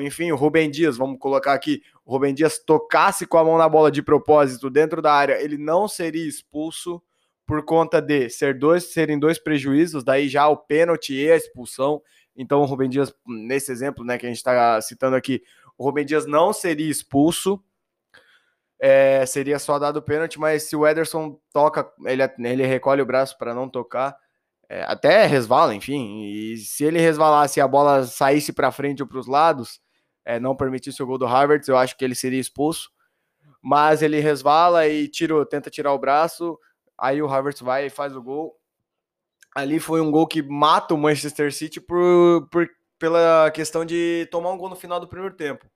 enfim, 0.00 0.32
o 0.32 0.36
Rubem 0.36 0.70
Dias, 0.70 0.96
vamos 0.96 1.18
colocar 1.18 1.52
aqui, 1.52 1.82
o 2.06 2.12
Rubem 2.12 2.32
Dias 2.32 2.58
tocasse 2.58 3.26
com 3.26 3.36
a 3.36 3.44
mão 3.44 3.58
na 3.58 3.68
bola 3.68 3.90
de 3.90 4.02
propósito 4.02 4.70
dentro 4.70 5.02
da 5.02 5.12
área, 5.12 5.42
ele 5.42 5.58
não 5.58 5.86
seria 5.86 6.26
expulso 6.26 7.02
por 7.46 7.62
conta 7.62 8.00
de 8.00 8.30
ser 8.30 8.58
dois, 8.58 8.84
serem 8.92 9.18
dois 9.18 9.38
prejuízos, 9.38 10.02
daí 10.02 10.28
já 10.28 10.48
o 10.48 10.56
pênalti 10.56 11.14
e 11.14 11.30
a 11.30 11.36
expulsão. 11.36 12.00
Então 12.34 12.62
o 12.62 12.64
Rubem 12.64 12.88
Dias, 12.88 13.14
nesse 13.26 13.70
exemplo 13.70 14.04
né, 14.04 14.16
que 14.16 14.24
a 14.24 14.28
gente 14.28 14.38
está 14.38 14.80
citando 14.80 15.16
aqui, 15.16 15.42
o 15.76 15.84
Rubem 15.84 16.06
Dias 16.06 16.26
não 16.26 16.52
seria 16.52 16.90
expulso, 16.90 17.62
é, 18.80 19.24
seria 19.26 19.58
só 19.58 19.78
dado 19.78 19.98
o 19.98 20.02
pênalti, 20.02 20.38
mas 20.38 20.64
se 20.64 20.74
o 20.74 20.86
Ederson 20.86 21.38
toca, 21.52 21.90
ele, 22.06 22.22
ele 22.38 22.66
recolhe 22.66 23.02
o 23.02 23.06
braço 23.06 23.36
para 23.36 23.54
não 23.54 23.68
tocar, 23.68 24.16
é, 24.74 24.82
até 24.88 25.24
resvala, 25.24 25.72
enfim. 25.72 26.24
E 26.24 26.56
se 26.56 26.82
ele 26.82 26.98
resvalasse 26.98 27.60
e 27.60 27.62
a 27.62 27.68
bola 27.68 28.02
saísse 28.02 28.52
para 28.52 28.72
frente 28.72 29.02
ou 29.02 29.08
para 29.08 29.20
os 29.20 29.28
lados, 29.28 29.80
é, 30.24 30.40
não 30.40 30.56
permitisse 30.56 31.00
o 31.00 31.06
gol 31.06 31.16
do 31.16 31.28
Havertz, 31.28 31.68
eu 31.68 31.78
acho 31.78 31.96
que 31.96 32.04
ele 32.04 32.16
seria 32.16 32.40
expulso. 32.40 32.90
Mas 33.62 34.02
ele 34.02 34.18
resvala 34.18 34.88
e 34.88 35.06
tira, 35.06 35.46
tenta 35.46 35.70
tirar 35.70 35.92
o 35.92 35.98
braço, 35.98 36.58
aí 36.98 37.22
o 37.22 37.28
Havertz 37.28 37.60
vai 37.60 37.86
e 37.86 37.90
faz 37.90 38.16
o 38.16 38.22
gol. 38.22 38.52
Ali 39.54 39.78
foi 39.78 40.00
um 40.00 40.10
gol 40.10 40.26
que 40.26 40.42
mata 40.42 40.92
o 40.92 40.98
Manchester 40.98 41.54
City 41.54 41.80
por, 41.80 42.48
por, 42.50 42.68
pela 42.98 43.52
questão 43.52 43.84
de 43.84 44.26
tomar 44.32 44.50
um 44.50 44.58
gol 44.58 44.70
no 44.70 44.76
final 44.76 44.98
do 44.98 45.06
primeiro 45.06 45.36
tempo. 45.36 45.70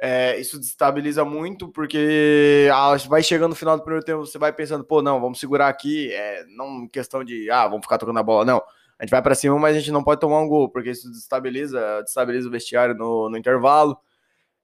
É, 0.00 0.38
isso 0.38 0.58
destabiliza 0.58 1.24
muito, 1.24 1.68
porque 1.68 2.68
ah, 2.72 2.96
vai 3.08 3.22
chegando 3.22 3.50
no 3.50 3.56
final 3.56 3.76
do 3.76 3.82
primeiro 3.82 4.04
tempo, 4.04 4.26
você 4.26 4.38
vai 4.38 4.52
pensando, 4.52 4.84
pô, 4.84 5.00
não, 5.00 5.20
vamos 5.20 5.38
segurar 5.38 5.68
aqui, 5.68 6.12
é, 6.12 6.44
não 6.48 6.86
questão 6.88 7.24
de, 7.24 7.50
ah, 7.50 7.66
vamos 7.66 7.84
ficar 7.84 7.98
tocando 7.98 8.18
a 8.18 8.22
bola, 8.22 8.44
não. 8.44 8.62
A 8.98 9.04
gente 9.04 9.10
vai 9.10 9.22
para 9.22 9.34
cima, 9.34 9.58
mas 9.58 9.76
a 9.76 9.78
gente 9.78 9.90
não 9.90 10.04
pode 10.04 10.20
tomar 10.20 10.40
um 10.40 10.48
gol, 10.48 10.68
porque 10.68 10.90
isso 10.90 11.10
destabiliza, 11.10 12.02
destabiliza 12.02 12.48
o 12.48 12.50
vestiário 12.50 12.94
no, 12.94 13.28
no 13.28 13.36
intervalo. 13.36 13.98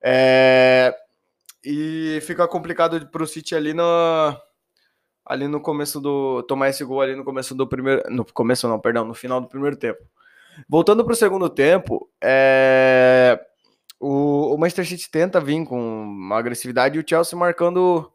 É, 0.02 0.94
e 1.64 2.20
fica 2.22 2.46
complicado 2.48 3.06
para 3.08 3.22
o 3.22 3.26
City 3.26 3.54
ali 3.54 3.74
no, 3.74 3.84
ali 5.24 5.46
no 5.46 5.60
começo 5.60 6.00
do. 6.00 6.42
tomar 6.44 6.68
esse 6.70 6.84
gol 6.84 7.00
ali 7.00 7.14
no 7.14 7.24
começo 7.24 7.54
do 7.54 7.66
primeiro. 7.66 8.02
No 8.08 8.24
começo, 8.24 8.68
não, 8.68 8.80
perdão, 8.80 9.04
no 9.04 9.14
final 9.14 9.40
do 9.40 9.48
primeiro 9.48 9.76
tempo. 9.76 10.00
Voltando 10.68 11.04
para 11.04 11.12
o 11.12 11.16
segundo 11.16 11.48
tempo, 11.48 12.10
é, 12.22 13.19
Manchester 14.60 14.86
City 14.86 15.10
tenta 15.10 15.40
vir 15.40 15.64
com 15.64 16.02
uma 16.02 16.38
agressividade 16.38 16.98
e 16.98 17.00
o 17.00 17.04
Chelsea 17.06 17.38
marcando 17.38 18.12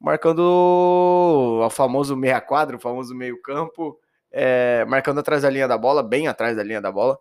marcando 0.00 0.40
o 0.40 1.70
famoso 1.70 2.16
meia 2.16 2.40
quadra, 2.40 2.76
o 2.76 2.80
famoso 2.80 3.14
meio 3.16 3.40
campo, 3.42 3.98
é, 4.30 4.84
marcando 4.84 5.18
atrás 5.18 5.42
da 5.42 5.50
linha 5.50 5.66
da 5.66 5.76
bola, 5.76 6.02
bem 6.02 6.28
atrás 6.28 6.56
da 6.56 6.62
linha 6.62 6.80
da 6.80 6.92
bola. 6.92 7.18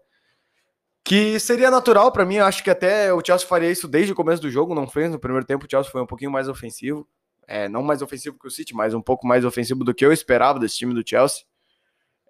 Que 1.04 1.40
seria 1.40 1.72
natural 1.72 2.12
para 2.12 2.26
mim, 2.26 2.38
acho 2.38 2.64
que 2.64 2.70
até 2.70 3.12
o 3.12 3.24
Chelsea 3.26 3.48
faria 3.48 3.72
isso 3.72 3.88
desde 3.88 4.12
o 4.12 4.16
começo 4.16 4.42
do 4.42 4.52
jogo, 4.52 4.76
não 4.76 4.86
fez 4.86 5.10
no 5.10 5.18
primeiro 5.18 5.46
tempo, 5.46 5.66
o 5.66 5.70
Chelsea 5.70 5.92
foi 5.92 6.02
um 6.02 6.06
pouquinho 6.06 6.30
mais 6.30 6.48
ofensivo, 6.48 7.08
é, 7.48 7.68
não 7.68 7.82
mais 7.82 8.02
ofensivo 8.02 8.38
que 8.38 8.46
o 8.48 8.52
City, 8.52 8.76
mas 8.76 8.94
um 8.94 9.02
pouco 9.02 9.26
mais 9.26 9.44
ofensivo 9.44 9.84
do 9.84 9.94
que 9.94 10.06
eu 10.06 10.12
esperava 10.12 10.60
desse 10.60 10.78
time 10.78 10.94
do 10.94 11.08
Chelsea 11.08 11.46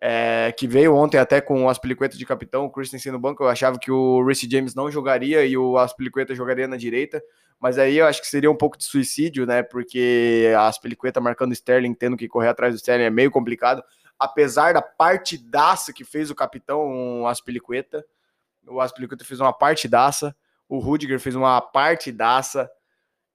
é, 0.02 0.54
que 0.58 0.68
veio 0.68 0.96
ontem 0.96 1.18
até 1.18 1.42
com 1.42 1.70
as 1.70 1.78
peliquetas 1.78 2.18
de 2.18 2.26
capitão, 2.26 2.66
o 2.66 2.70
Christensen 2.70 3.12
no 3.12 3.20
banco. 3.20 3.44
Eu 3.44 3.50
achava 3.50 3.80
que 3.80 3.92
o 3.92 4.24
Reece 4.24 4.48
James 4.50 4.76
não 4.76 4.92
jogaria 4.92 5.46
e 5.46 5.58
o 5.58 5.78
Aspilicueta 5.78 6.36
jogaria 6.36 6.68
na 6.68 6.78
direita, 6.78 7.22
mas 7.60 7.78
aí 7.78 7.98
eu 7.98 8.06
acho 8.06 8.22
que 8.22 8.28
seria 8.28 8.52
um 8.52 8.56
pouco 8.56 8.78
de 8.78 8.84
suicídio, 8.84 9.46
né? 9.46 9.64
Porque 9.64 10.54
a 10.56 10.68
Aspilicueta 10.68 11.20
marcando 11.20 11.54
Sterling, 11.54 11.94
tendo 11.94 12.18
que 12.18 12.28
correr 12.28 12.50
atrás 12.50 12.74
do 12.74 12.78
Sterling 12.78 13.06
é 13.06 13.10
meio 13.10 13.32
complicado. 13.32 13.84
Apesar 14.20 14.74
da 14.74 14.82
partidaça 14.82 15.94
que 15.94 16.04
fez 16.04 16.30
o 16.30 16.36
capitão 16.36 17.22
o 17.22 17.28
Aspilicueta, 17.28 18.06
o 18.68 18.82
Aspilicueta 18.82 19.24
fez 19.24 19.40
uma 19.40 19.54
partidaça, 19.54 20.36
o 20.68 20.80
Rudiger 20.80 21.20
fez 21.20 21.36
uma 21.36 21.62
partidaça, 21.62 22.70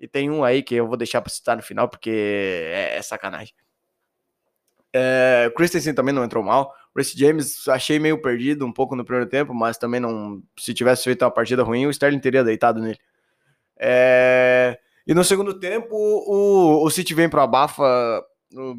e 0.02 0.09
tem 0.09 0.28
um 0.28 0.42
aí 0.42 0.64
que 0.64 0.75
eu 0.75 0.88
vou 0.88 0.97
deixar 0.97 1.21
para 1.21 1.33
citar 1.33 1.57
no 1.57 1.62
final 1.62 1.88
porque 1.88 2.11
é, 2.11 2.97
é 2.97 3.02
sacanagem. 3.02 3.54
É, 4.93 5.51
Christensen 5.57 5.95
também 5.95 6.15
não 6.15 6.25
entrou 6.25 6.43
mal. 6.43 6.75
Reece 6.95 7.19
James 7.19 7.67
achei 7.69 7.99
meio 7.99 8.21
perdido 8.21 8.67
um 8.67 8.73
pouco 8.73 8.95
no 8.95 9.05
primeiro 9.05 9.29
tempo, 9.29 9.55
mas 9.55 9.79
também 9.79 10.01
não. 10.01 10.43
Se 10.59 10.75
tivesse 10.75 11.05
feito 11.05 11.25
uma 11.25 11.31
partida 11.31 11.63
ruim, 11.63 11.87
o 11.87 11.91
Sterling 11.91 12.21
teria 12.21 12.45
deitado 12.45 12.81
nele. 12.81 12.99
É, 13.79 14.79
E 15.07 15.15
no 15.15 15.25
segundo 15.25 15.59
tempo, 15.59 15.95
o, 15.97 16.85
o 16.85 16.91
City 16.91 17.15
vem 17.15 17.29
para 17.29 17.43
a 17.43 17.47
bafa 17.47 18.23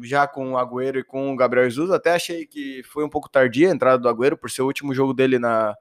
já 0.02 0.26
com 0.26 0.52
o 0.52 0.58
Agüero 0.58 1.00
e 1.00 1.04
com 1.04 1.32
o 1.32 1.36
Gabriel 1.36 1.68
Jesus. 1.68 1.90
Até 1.90 2.12
achei 2.12 2.46
que 2.46 2.82
foi 2.84 3.04
um 3.04 3.08
pouco 3.08 3.28
tardia 3.28 3.68
a 3.68 3.74
entrada 3.74 3.98
do 3.98 4.08
Agüero, 4.08 4.36
por 4.36 4.50
ser 4.50 4.62
o 4.62 4.66
último 4.66 4.94
jogo 4.94 5.12
dele 5.12 5.38
na, 5.38 5.74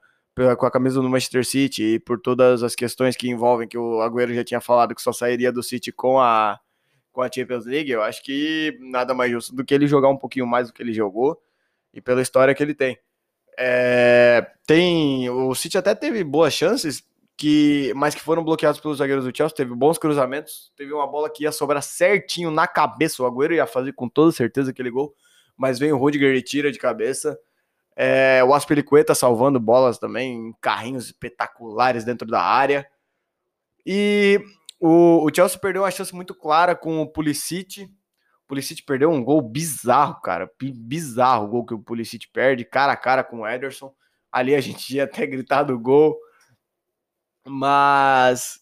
com 0.58 0.66
a 0.66 0.72
camisa 0.72 1.00
do 1.00 1.10
Manchester 1.10 1.46
City 1.46 1.84
e 1.84 2.00
por 2.00 2.20
todas 2.20 2.64
as 2.64 2.76
questões 2.76 3.16
que 3.16 3.30
envolvem 3.30 3.68
que 3.68 3.78
o 3.78 4.02
Agüero 4.02 4.34
já 4.34 4.44
tinha 4.44 4.60
falado 4.60 4.96
que 4.96 5.02
só 5.02 5.14
sairia 5.14 5.52
do 5.52 5.62
City 5.62 5.92
com 5.92 6.20
a, 6.20 6.60
com 7.14 7.22
a 7.22 7.32
Champions 7.32 7.66
League. 7.66 7.92
Eu 7.92 8.02
acho 8.02 8.22
que 8.24 8.78
nada 8.82 9.14
mais 9.14 9.32
justo 9.32 9.56
do 9.56 9.64
que 9.64 9.74
ele 9.74 9.88
jogar 9.88 10.10
um 10.10 10.18
pouquinho 10.18 10.46
mais 10.46 10.68
do 10.68 10.74
que 10.74 10.82
ele 10.82 10.92
jogou 10.92 11.42
e 11.94 12.02
pela 12.02 12.22
história 12.22 12.54
que 12.54 12.62
ele 12.62 12.74
tem. 12.74 12.98
É, 13.58 14.46
tem 14.66 15.30
o 15.30 15.54
City 15.54 15.78
até 15.78 15.94
teve 15.94 16.24
boas 16.24 16.54
chances, 16.54 17.04
que 17.38 17.94
mas 17.96 18.16
que 18.16 18.22
foram 18.22 18.44
bloqueados 18.44 18.82
pelos 18.82 18.98
zagueiros 18.98 19.26
do 19.26 19.36
Chelsea. 19.36 19.56
Teve 19.56 19.74
bons 19.76 19.98
cruzamentos, 19.98 20.72
teve 20.76 20.92
uma 20.92 21.08
bola 21.08 21.30
que 21.30 21.44
ia 21.44 21.52
sobrar 21.52 21.84
certinho 21.84 22.52
na 22.52 22.68
cabeça. 22.68 23.22
O 23.22 23.26
Agüero 23.26 23.54
ia 23.54 23.68
fazer 23.68 23.94
com 23.94 24.10
toda 24.10 24.32
certeza 24.32 24.72
aquele 24.72 24.90
gol, 24.90 25.16
mas 25.56 25.78
vem 25.80 25.94
o 25.94 25.98
Rudiger 25.98 26.36
e 26.36 26.42
tira 26.42 26.72
de 26.72 26.80
cabeça. 26.80 27.40
É, 27.96 28.44
o 28.44 28.56
Aspilicueta 28.56 29.14
salvando 29.14 29.60
bolas 29.60 30.00
também, 30.00 30.52
carrinhos 30.60 31.06
espetaculares 31.06 32.04
dentro 32.04 32.28
da 32.28 32.42
área. 32.42 32.88
E 33.86 34.42
o, 34.86 35.26
o 35.26 35.34
Chelsea 35.34 35.58
perdeu 35.58 35.84
uma 35.84 35.92
chance 35.92 36.14
muito 36.14 36.36
clara 36.36 36.76
com 36.76 37.02
o 37.02 37.08
Pulisic. 37.08 37.86
O 37.86 38.48
Pulisic 38.50 38.84
perdeu 38.84 39.10
um 39.10 39.24
gol 39.24 39.42
bizarro, 39.42 40.20
cara. 40.20 40.52
Bizarro 40.62 41.46
o 41.46 41.48
gol 41.48 41.66
que 41.66 41.74
o 41.74 41.80
Pulisic 41.80 42.28
perde, 42.34 42.66
cara 42.66 42.92
a 42.92 42.98
cara 42.98 43.24
com 43.24 43.40
o 43.40 43.48
Ederson. 43.48 43.96
Ali 44.30 44.54
a 44.54 44.60
gente 44.60 44.94
ia 44.94 45.06
até 45.06 45.26
gritado 45.26 45.74
o 45.74 45.80
gol. 45.80 46.20
Mas 47.48 48.60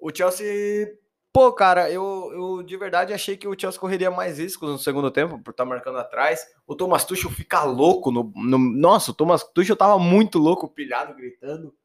o 0.00 0.08
Chelsea, 0.10 0.88
pô, 1.30 1.52
cara, 1.52 1.90
eu, 1.90 2.30
eu 2.32 2.62
de 2.62 2.74
verdade 2.78 3.12
achei 3.12 3.36
que 3.36 3.46
o 3.46 3.54
Chelsea 3.58 3.78
correria 3.78 4.10
mais 4.10 4.38
riscos 4.38 4.70
no 4.70 4.78
segundo 4.78 5.10
tempo 5.10 5.38
por 5.38 5.50
estar 5.50 5.64
tá 5.64 5.68
marcando 5.68 5.98
atrás. 5.98 6.46
O 6.66 6.74
Thomas 6.74 7.04
Tuchel 7.04 7.30
fica 7.30 7.62
louco 7.62 8.10
no, 8.10 8.32
no 8.34 8.58
nossa, 8.58 9.10
o 9.10 9.14
Thomas 9.14 9.44
Tuchel 9.52 9.76
tava 9.76 9.98
muito 9.98 10.38
louco, 10.38 10.66
pilhado, 10.66 11.14
gritando. 11.14 11.76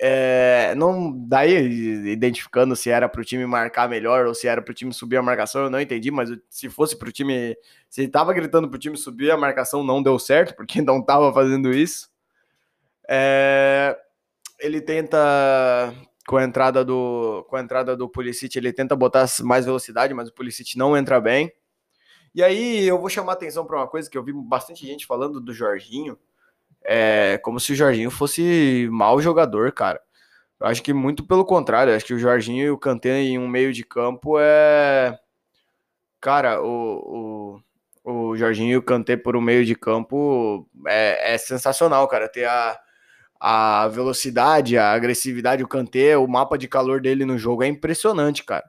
É, 0.00 0.74
não 0.76 1.12
daí 1.28 1.54
identificando 2.10 2.74
se 2.74 2.90
era 2.90 3.08
para 3.08 3.20
o 3.20 3.24
time 3.24 3.46
marcar 3.46 3.88
melhor 3.88 4.26
ou 4.26 4.34
se 4.34 4.48
era 4.48 4.60
para 4.60 4.72
o 4.72 4.74
time 4.74 4.92
subir 4.92 5.16
a 5.16 5.22
marcação, 5.22 5.62
eu 5.62 5.70
não 5.70 5.80
entendi, 5.80 6.10
mas 6.10 6.30
se 6.50 6.68
fosse 6.68 6.98
para 6.98 7.08
o 7.08 7.12
time, 7.12 7.56
se 7.88 8.02
ele 8.02 8.12
gritando 8.34 8.68
para 8.68 8.76
o 8.76 8.78
time 8.78 8.96
subir 8.96 9.30
a 9.30 9.36
marcação, 9.36 9.84
não 9.84 10.02
deu 10.02 10.18
certo 10.18 10.54
porque 10.56 10.82
não 10.82 11.02
tava 11.02 11.32
fazendo 11.32 11.72
isso. 11.72 12.10
É, 13.08 13.96
ele 14.58 14.80
tenta 14.80 15.94
com 16.26 16.36
a 16.38 16.44
entrada 16.44 16.84
do 16.84 17.44
com 17.48 17.56
a 17.56 17.60
entrada 17.60 17.96
do 17.96 18.08
Pulisic, 18.08 18.56
ele 18.56 18.72
tenta 18.72 18.96
botar 18.96 19.26
mais 19.42 19.64
velocidade, 19.64 20.14
mas 20.14 20.28
o 20.28 20.32
Pulisic 20.32 20.76
não 20.76 20.96
entra 20.96 21.20
bem. 21.20 21.52
E 22.34 22.42
aí 22.42 22.84
eu 22.84 22.98
vou 22.98 23.08
chamar 23.08 23.34
atenção 23.34 23.64
para 23.64 23.76
uma 23.76 23.86
coisa 23.86 24.10
que 24.10 24.18
eu 24.18 24.24
vi 24.24 24.32
bastante 24.32 24.84
gente 24.84 25.06
falando 25.06 25.40
do 25.40 25.52
Jorginho, 25.52 26.18
é 26.84 27.38
como 27.38 27.60
se 27.60 27.72
o 27.72 27.76
Jorginho 27.76 28.10
fosse 28.10 28.88
mau 28.90 29.20
jogador, 29.20 29.72
cara. 29.72 30.00
Eu 30.60 30.66
acho 30.68 30.82
que 30.82 30.92
muito 30.92 31.26
pelo 31.26 31.44
contrário, 31.44 31.94
acho 31.94 32.04
que 32.06 32.14
o 32.14 32.18
Jorginho 32.18 32.66
e 32.66 32.70
o 32.70 32.78
Kanté 32.78 33.18
em 33.20 33.38
um 33.38 33.48
meio 33.48 33.72
de 33.72 33.84
campo 33.84 34.38
é 34.38 35.18
cara, 36.20 36.62
o, 36.62 37.60
o, 38.04 38.30
o 38.30 38.36
Jorginho 38.36 38.72
e 38.72 38.76
o 38.76 38.82
Kanté 38.82 39.16
por 39.16 39.36
um 39.36 39.40
meio 39.40 39.64
de 39.64 39.74
campo 39.74 40.68
é, 40.86 41.34
é 41.34 41.38
sensacional, 41.38 42.08
cara, 42.08 42.28
ter 42.28 42.46
a 42.46 42.78
a 43.46 43.88
velocidade, 43.88 44.78
a 44.78 44.92
agressividade, 44.92 45.62
o 45.62 45.68
Kanté, 45.68 46.16
o 46.16 46.26
mapa 46.26 46.56
de 46.56 46.66
calor 46.66 46.98
dele 46.98 47.26
no 47.26 47.36
jogo 47.36 47.62
é 47.62 47.66
impressionante, 47.66 48.42
cara. 48.42 48.64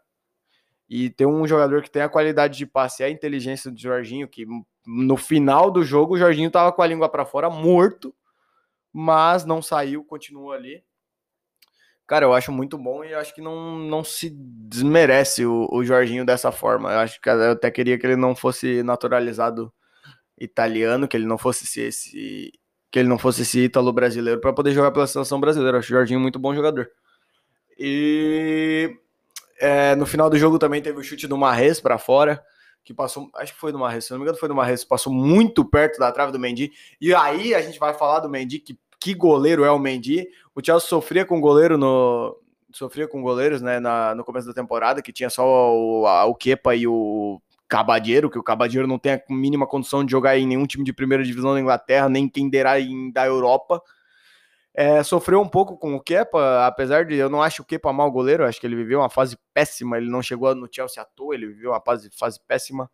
E 0.90 1.10
tem 1.10 1.26
um 1.26 1.48
jogador 1.48 1.82
que 1.82 1.90
tem 1.90 2.02
a 2.02 2.10
qualidade 2.10 2.58
de 2.58 2.66
passe 2.66 3.02
e 3.02 3.06
a 3.06 3.10
inteligência 3.10 3.72
do 3.72 3.80
Jorginho, 3.80 4.28
que 4.28 4.46
no 4.86 5.18
final 5.18 5.72
do 5.72 5.84
jogo 5.84 6.14
o 6.16 6.18
Jorginho 6.18 6.52
tava 6.52 6.72
com 6.72 6.82
a 6.82 6.88
língua 6.88 7.10
para 7.10 7.26
fora 7.26 7.50
morto, 7.50 8.14
mas 8.92 9.46
não 9.46 9.62
saiu, 9.62 10.04
continua 10.04 10.56
ali. 10.56 10.84
Cara, 12.08 12.26
eu 12.26 12.34
acho 12.34 12.52
muito 12.52 12.78
bom 12.78 13.04
e 13.04 13.14
acho 13.16 13.34
que 13.34 13.42
não, 13.42 13.78
não 13.78 14.04
se 14.04 14.30
desmerece 14.30 15.46
o, 15.46 15.68
o 15.72 15.84
Jorginho 15.84 16.24
dessa 16.24 16.52
forma. 16.52 16.92
Eu 16.92 17.00
acho 17.00 17.20
que 17.20 17.28
eu 17.28 17.52
até 17.52 17.72
queria 17.72 17.98
que 17.98 18.06
ele 18.06 18.16
não 18.16 18.36
fosse 18.36 18.84
naturalizado 18.84 19.74
italiano, 20.40 21.08
que 21.08 21.18
ele 21.18 21.26
não 21.26 21.38
fosse 21.38 21.82
esse, 21.82 22.52
que 22.92 23.00
ele 23.00 23.10
não 23.10 23.18
fosse 23.18 23.42
esse 23.42 23.60
ítalo 23.62 23.92
brasileiro 23.92 24.40
para 24.40 24.54
poder 24.54 24.72
jogar 24.72 24.92
pela 24.92 25.08
seleção 25.08 25.40
brasileira. 25.40 25.78
Eu 25.78 25.80
acho 25.80 25.92
o 25.92 25.98
Jorginho 25.98 26.20
muito 26.20 26.38
bom 26.38 26.54
jogador. 26.54 26.88
E 27.78 28.96
é, 29.60 29.96
no 29.96 30.06
final 30.06 30.30
do 30.30 30.38
jogo 30.38 30.60
também 30.60 30.82
teve 30.82 31.00
o 31.00 31.04
chute 31.04 31.28
do 31.28 31.38
Marres 31.38 31.80
para 31.82 31.98
fora, 31.98 32.44
que 32.86 32.94
passou, 32.94 33.30
acho 33.36 33.54
que 33.54 33.60
foi 33.60 33.72
do 33.72 33.80
Marres, 33.80 34.06
se 34.06 34.12
não 34.12 34.20
me 34.20 34.24
engano 34.24 34.38
foi 34.38 34.48
do 34.48 34.54
Marres, 34.54 34.86
passou 34.86 35.12
muito 35.12 35.66
perto 35.66 35.98
da 35.98 36.12
trave 36.12 36.32
do 36.32 36.40
Mendy. 36.40 36.72
E 37.02 37.14
aí 37.16 37.56
a 37.56 37.62
gente 37.62 37.80
vai 37.80 37.96
falar 37.96 38.20
do 38.20 38.30
Mendy, 38.30 38.60
que, 38.60 38.78
que 39.00 39.16
goleiro 39.16 39.64
é 39.64 39.72
o 39.72 39.80
Mendy. 39.80 40.28
O 40.54 40.64
Chelsea 40.64 40.88
sofria 40.88 41.26
com 41.26 41.42
goleiro 41.42 41.80
no 41.80 42.40
sofria 42.72 43.08
com 43.08 43.22
goleiros, 43.22 43.62
né, 43.62 43.80
na, 43.80 44.14
no 44.14 44.24
começo 44.24 44.48
da 44.48 44.54
temporada, 44.54 45.02
que 45.02 45.14
tinha 45.14 45.30
só 45.30 45.74
o, 45.74 46.06
a, 46.06 46.26
o 46.26 46.36
Kepa 46.36 46.76
e 46.76 46.86
o 46.86 47.42
Cabadeiro, 47.70 48.30
que 48.30 48.38
o 48.38 48.44
Cabadeiro 48.44 48.86
não 48.86 49.00
tem 49.00 49.14
a 49.14 49.22
mínima 49.30 49.66
condição 49.66 50.04
de 50.04 50.12
jogar 50.12 50.38
em 50.38 50.46
nenhum 50.46 50.68
time 50.68 50.84
de 50.84 50.92
primeira 50.92 51.24
divisão 51.24 51.54
da 51.54 51.60
Inglaterra, 51.60 52.10
nem 52.10 52.28
quem 52.28 52.50
derá 52.50 52.80
em, 52.80 53.12
da 53.12 53.26
Europa. 53.26 53.82
É, 54.78 55.02
sofreu 55.04 55.40
um 55.40 55.48
pouco 55.48 55.78
com 55.78 55.96
o 55.96 56.02
Kepa, 56.02 56.68
apesar 56.68 57.06
de 57.06 57.16
eu 57.16 57.30
não 57.30 57.42
acho 57.42 57.62
o 57.62 57.66
Kepa 57.66 57.94
mal 57.94 58.12
goleiro, 58.12 58.46
acho 58.46 58.60
que 58.60 58.68
ele 58.68 58.76
viveu 58.76 59.00
uma 59.00 59.10
fase 59.10 59.38
péssima, 59.54 59.96
ele 59.96 60.10
não 60.10 60.22
chegou 60.22 60.54
no 60.54 60.68
Chelsea 60.70 61.02
à 61.02 61.06
toa, 61.06 61.34
ele 61.34 61.48
viveu 61.48 61.72
uma 61.72 61.80
fase, 61.80 62.10
fase 62.12 62.42
péssima. 62.46 62.92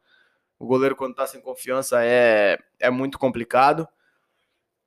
O 0.60 0.68
goleiro, 0.68 0.96
quando 0.96 1.16
tá 1.16 1.26
sem 1.26 1.42
confiança, 1.42 2.06
é, 2.06 2.60
é 2.80 2.92
muito 2.92 3.18
complicado. 3.18 3.88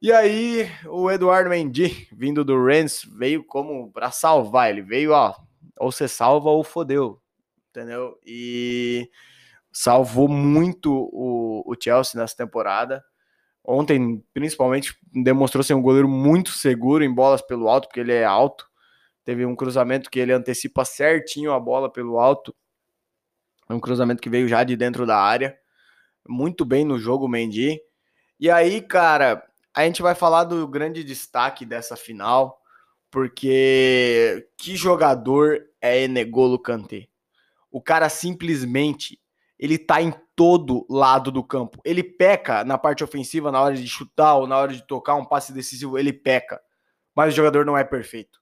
E 0.01 0.13
aí, 0.13 0.71
o 0.87 1.11
Eduardo 1.11 1.51
Mendy, 1.51 2.07
vindo 2.13 2.45
do 2.45 2.65
Rennes, 2.65 3.03
veio 3.05 3.43
como 3.43 3.91
para 3.91 4.13
salvar. 4.13 4.71
Ele 4.71 4.83
veio, 4.83 5.11
ó, 5.13 5.35
ou 5.79 5.91
você 5.91 6.07
salva 6.07 6.49
ou 6.51 6.63
fodeu, 6.63 7.21
entendeu? 7.71 8.17
E 8.25 9.11
salvou 9.73 10.29
muito 10.29 10.93
o, 10.93 11.65
o 11.67 11.75
Chelsea 11.81 12.21
nessa 12.21 12.37
temporada. 12.37 13.05
Ontem, 13.65 14.23
principalmente, 14.35 14.95
demonstrou 15.11 15.65
ser 15.65 15.73
um 15.73 15.81
goleiro 15.81 16.07
muito 16.09 16.51
seguro 16.51 17.03
em 17.03 17.13
bolas 17.13 17.41
pelo 17.41 17.69
alto, 17.69 17.89
porque 17.89 18.01
ele 18.01 18.13
é 18.13 18.25
alto. 18.25 18.69
Teve 19.25 19.47
um 19.47 19.57
cruzamento 19.57 20.11
que 20.11 20.21
ele 20.21 20.33
antecipa 20.33 20.85
certinho 20.85 21.53
a 21.53 21.59
bola 21.59 21.91
pelo 21.91 22.19
alto. 22.19 22.55
Um 23.71 23.81
cruzamento 23.81 24.21
que 24.21 24.29
veio 24.29 24.47
já 24.47 24.63
de 24.65 24.77
dentro 24.77 25.07
da 25.07 25.19
área. 25.19 25.59
Muito 26.29 26.65
bem 26.65 26.85
no 26.85 26.99
jogo, 26.99 27.27
Mendy. 27.27 27.81
E 28.39 28.51
aí, 28.51 28.83
cara, 28.83 29.43
a 29.75 29.85
gente 29.85 30.03
vai 30.03 30.15
falar 30.15 30.45
do 30.45 30.69
grande 30.69 31.03
destaque 31.03 31.65
dessa 31.65 31.97
final, 31.97 32.61
porque 33.11 34.47
que 34.59 34.77
jogador 34.77 35.65
é 35.81 36.03
Enegolo 36.03 36.59
Kanté? 36.59 37.09
O 37.71 37.81
cara 37.81 38.11
simplesmente 38.11 39.19
ele 39.59 39.79
tá 39.79 40.03
em 40.03 40.13
todo 40.37 40.87
lado 40.89 41.31
do 41.31 41.43
campo. 41.43 41.81
Ele 41.85 42.03
peca 42.03 42.65
na 42.65 42.77
parte 42.77 43.05
ofensiva, 43.05 43.53
na 43.53 43.61
hora 43.61 43.75
de 43.75 43.87
chutar 43.87 44.37
ou 44.37 44.47
na 44.47 44.57
hora 44.57 44.73
de 44.73 44.87
tocar 44.87 45.15
um 45.15 45.25
passe 45.25 45.53
decisivo, 45.53 45.99
ele 45.99 46.13
peca. 46.13 46.61
Mas 47.15 47.33
o 47.33 47.37
jogador 47.37 47.65
não 47.65 47.79
é 47.79 47.85
perfeito. 47.85 48.41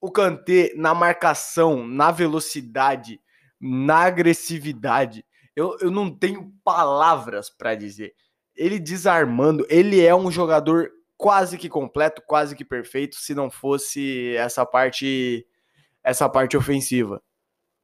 O 0.00 0.10
Kanté 0.10 0.72
na 0.76 0.94
marcação, 0.94 1.86
na 1.86 2.10
velocidade, 2.10 3.20
na 3.58 4.00
agressividade, 4.00 5.24
eu, 5.56 5.76
eu 5.80 5.90
não 5.90 6.10
tenho 6.10 6.52
palavras 6.62 7.48
para 7.48 7.74
dizer. 7.74 8.14
Ele 8.54 8.78
desarmando, 8.78 9.66
ele 9.70 10.04
é 10.04 10.14
um 10.14 10.30
jogador 10.30 10.90
quase 11.16 11.56
que 11.56 11.68
completo, 11.68 12.22
quase 12.26 12.54
que 12.54 12.64
perfeito, 12.64 13.16
se 13.16 13.34
não 13.34 13.50
fosse 13.50 14.34
essa 14.36 14.66
parte 14.66 15.46
essa 16.02 16.28
parte 16.28 16.54
ofensiva. 16.54 17.22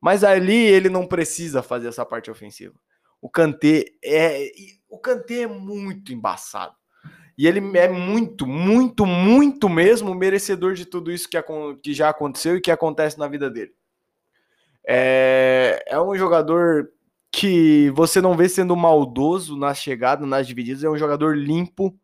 Mas 0.00 0.22
ali 0.22 0.56
ele 0.56 0.90
não 0.90 1.06
precisa 1.06 1.62
fazer 1.62 1.88
essa 1.88 2.04
parte 2.04 2.30
ofensiva. 2.30 2.78
O 3.20 3.28
Kanté 3.28 3.86
é 4.02 4.50
o 4.88 4.98
Kanté 4.98 5.42
é 5.42 5.46
muito 5.46 6.12
embaçado. 6.12 6.74
E 7.38 7.46
ele 7.46 7.60
é 7.78 7.88
muito, 7.88 8.46
muito, 8.46 9.06
muito 9.06 9.68
mesmo 9.68 10.14
merecedor 10.14 10.74
de 10.74 10.84
tudo 10.84 11.10
isso 11.10 11.28
que, 11.28 11.38
que 11.82 11.94
já 11.94 12.10
aconteceu 12.10 12.56
e 12.56 12.60
que 12.60 12.70
acontece 12.70 13.18
na 13.18 13.28
vida 13.28 13.48
dele. 13.48 13.72
É, 14.86 15.82
é 15.86 16.00
um 16.00 16.14
jogador 16.16 16.90
que 17.32 17.90
você 17.94 18.20
não 18.20 18.36
vê 18.36 18.48
sendo 18.48 18.76
maldoso 18.76 19.56
na 19.56 19.72
chegada, 19.72 20.26
nas 20.26 20.46
divididas, 20.46 20.84
é 20.84 20.90
um 20.90 20.98
jogador 20.98 21.36
limpo. 21.36 21.96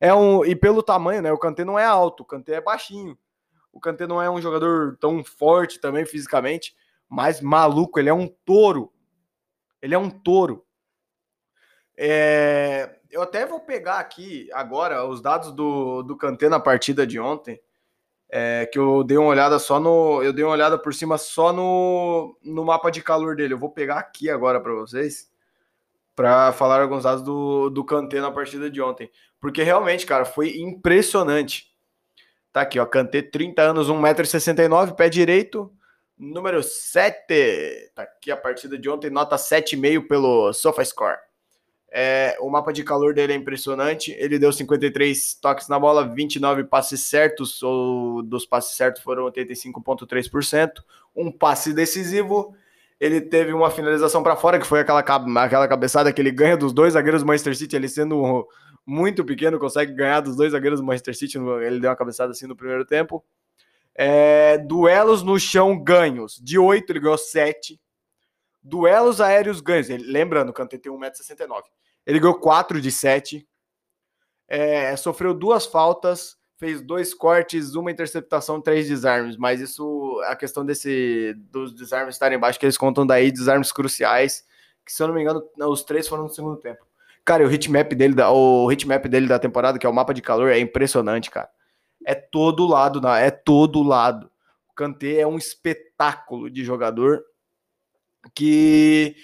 É 0.00 0.12
um 0.12 0.44
e 0.44 0.56
pelo 0.56 0.82
tamanho, 0.82 1.22
né? 1.22 1.32
O 1.32 1.38
Kanté 1.38 1.64
não 1.64 1.78
é 1.78 1.84
alto, 1.84 2.22
o 2.22 2.26
Kanté 2.26 2.54
é 2.54 2.60
baixinho. 2.60 3.16
O 3.72 3.80
Kanté 3.80 4.06
não 4.06 4.20
é 4.22 4.30
um 4.30 4.40
jogador 4.40 4.96
tão 4.98 5.22
forte 5.24 5.80
também 5.80 6.04
fisicamente, 6.04 6.74
mas 7.08 7.40
maluco, 7.40 7.98
ele 7.98 8.08
é 8.08 8.14
um 8.14 8.28
touro. 8.44 8.92
Ele 9.84 9.94
é 9.94 9.98
um 9.98 10.08
touro. 10.08 10.64
É, 11.94 12.96
eu 13.10 13.20
até 13.20 13.44
vou 13.44 13.60
pegar 13.60 13.98
aqui 13.98 14.48
agora 14.54 15.04
os 15.06 15.20
dados 15.20 15.52
do, 15.52 16.02
do 16.02 16.16
Kanté 16.16 16.48
na 16.48 16.58
partida 16.58 17.06
de 17.06 17.20
ontem. 17.20 17.60
é, 18.30 18.66
que 18.66 18.78
eu 18.78 19.04
dei 19.04 19.18
uma 19.18 19.28
olhada 19.28 19.58
só 19.58 19.78
no. 19.78 20.22
Eu 20.22 20.32
dei 20.32 20.42
uma 20.42 20.54
olhada 20.54 20.78
por 20.78 20.94
cima 20.94 21.18
só 21.18 21.52
no, 21.52 22.38
no 22.42 22.64
mapa 22.64 22.90
de 22.90 23.02
calor 23.02 23.36
dele. 23.36 23.52
Eu 23.54 23.58
vou 23.58 23.70
pegar 23.70 23.98
aqui 23.98 24.30
agora 24.30 24.58
para 24.58 24.72
vocês 24.72 25.30
para 26.16 26.52
falar 26.52 26.80
alguns 26.80 27.04
dados 27.04 27.22
do, 27.22 27.68
do 27.68 27.84
Kanté 27.84 28.20
na 28.20 28.30
partida 28.30 28.70
de 28.70 28.80
ontem. 28.80 29.10
Porque 29.38 29.62
realmente, 29.62 30.06
cara, 30.06 30.24
foi 30.24 30.56
impressionante. 30.56 31.74
Tá 32.52 32.62
aqui, 32.62 32.80
ó. 32.80 32.86
Kanté, 32.86 33.20
30 33.20 33.60
anos, 33.62 33.88
1,69m, 33.90 34.94
pé 34.94 35.10
direito. 35.10 35.70
Número 36.24 36.62
7. 36.62 37.92
Tá 37.94 38.02
aqui 38.02 38.30
a 38.30 38.36
partida 38.36 38.78
de 38.78 38.88
ontem, 38.88 39.10
nota 39.10 39.36
7,5 39.36 40.08
pelo 40.08 40.52
SofaScore. 40.52 41.18
É, 41.92 42.36
o 42.40 42.50
mapa 42.50 42.72
de 42.72 42.82
calor 42.82 43.14
dele 43.14 43.34
é 43.34 43.36
impressionante. 43.36 44.10
Ele 44.18 44.38
deu 44.38 44.50
53 44.50 45.34
toques 45.34 45.68
na 45.68 45.78
bola, 45.78 46.08
29 46.08 46.64
passes 46.64 47.02
certos, 47.02 47.62
ou 47.62 48.22
dos 48.22 48.46
passes 48.46 48.74
certos 48.74 49.02
foram 49.02 49.26
85,3%. 49.26 50.82
Um 51.14 51.30
passe 51.30 51.72
decisivo. 51.72 52.56
Ele 52.98 53.20
teve 53.20 53.52
uma 53.52 53.70
finalização 53.70 54.22
para 54.22 54.34
fora, 54.34 54.58
que 54.58 54.66
foi 54.66 54.80
aquela, 54.80 55.00
aquela 55.00 55.68
cabeçada 55.68 56.12
que 56.12 56.22
ele 56.22 56.30
ganha 56.32 56.56
dos 56.56 56.72
dois 56.72 56.94
zagueiros 56.94 57.22
do 57.22 57.26
Manchester 57.26 57.54
City. 57.54 57.76
Ele 57.76 57.88
sendo 57.88 58.48
muito 58.86 59.24
pequeno, 59.24 59.58
consegue 59.58 59.92
ganhar 59.92 60.20
dos 60.20 60.36
dois 60.36 60.52
zagueiros 60.52 60.80
do 60.80 60.86
Manchester 60.86 61.14
City. 61.14 61.38
Ele 61.38 61.80
deu 61.80 61.90
uma 61.90 61.96
cabeçada 61.96 62.32
assim 62.32 62.46
no 62.46 62.56
primeiro 62.56 62.84
tempo. 62.84 63.22
É, 63.94 64.58
duelos 64.58 65.22
no 65.22 65.38
chão 65.38 65.78
ganhos. 65.82 66.38
De 66.42 66.58
8, 66.58 66.90
ele 66.90 67.00
ganhou 67.00 67.18
7. 67.18 67.80
Duelos 68.62 69.20
aéreos 69.20 69.60
ganhos. 69.60 69.88
Ele, 69.88 70.10
lembrando, 70.10 70.48
o 70.48 70.52
Kanté 70.52 70.78
tem 70.78 70.92
1,69m. 70.92 71.62
Ele 72.06 72.18
ganhou 72.18 72.38
4 72.38 72.80
de 72.80 72.90
7. 72.90 73.46
É, 74.46 74.94
sofreu 74.96 75.32
duas 75.32 75.64
faltas, 75.64 76.36
fez 76.56 76.82
dois 76.82 77.14
cortes, 77.14 77.74
uma 77.74 77.90
interceptação, 77.90 78.60
três 78.60 78.88
desarmes. 78.88 79.36
Mas 79.36 79.60
isso, 79.60 80.20
a 80.26 80.36
questão 80.36 80.64
desse 80.64 81.34
dos 81.50 81.74
desarmes 81.74 82.14
estarem 82.14 82.36
embaixo, 82.36 82.58
que 82.58 82.66
eles 82.66 82.76
contam 82.76 83.06
daí, 83.06 83.30
desarmes 83.30 83.72
cruciais, 83.72 84.44
que 84.84 84.92
se 84.92 85.02
eu 85.02 85.08
não 85.08 85.14
me 85.14 85.22
engano, 85.22 85.42
os 85.58 85.82
três 85.82 86.06
foram 86.06 86.24
no 86.24 86.28
segundo 86.28 86.56
tempo. 86.56 86.84
Cara, 87.24 87.46
o 87.46 87.50
hitmap 87.50 87.94
dele, 87.94 88.14
o 88.20 88.70
hitmap 88.70 89.06
dele 89.08 89.26
da 89.26 89.38
temporada, 89.38 89.78
que 89.78 89.86
é 89.86 89.88
o 89.88 89.94
mapa 89.94 90.12
de 90.12 90.20
calor, 90.20 90.50
é 90.50 90.58
impressionante, 90.58 91.30
cara. 91.30 91.48
É 92.04 92.14
todo 92.14 92.66
lado, 92.66 93.06
é 93.08 93.30
todo 93.30 93.82
lado. 93.82 94.30
O 94.70 94.74
Kanté 94.74 95.20
é 95.20 95.26
um 95.26 95.38
espetáculo 95.38 96.50
de 96.50 96.64
jogador 96.64 97.24
que 98.34 99.16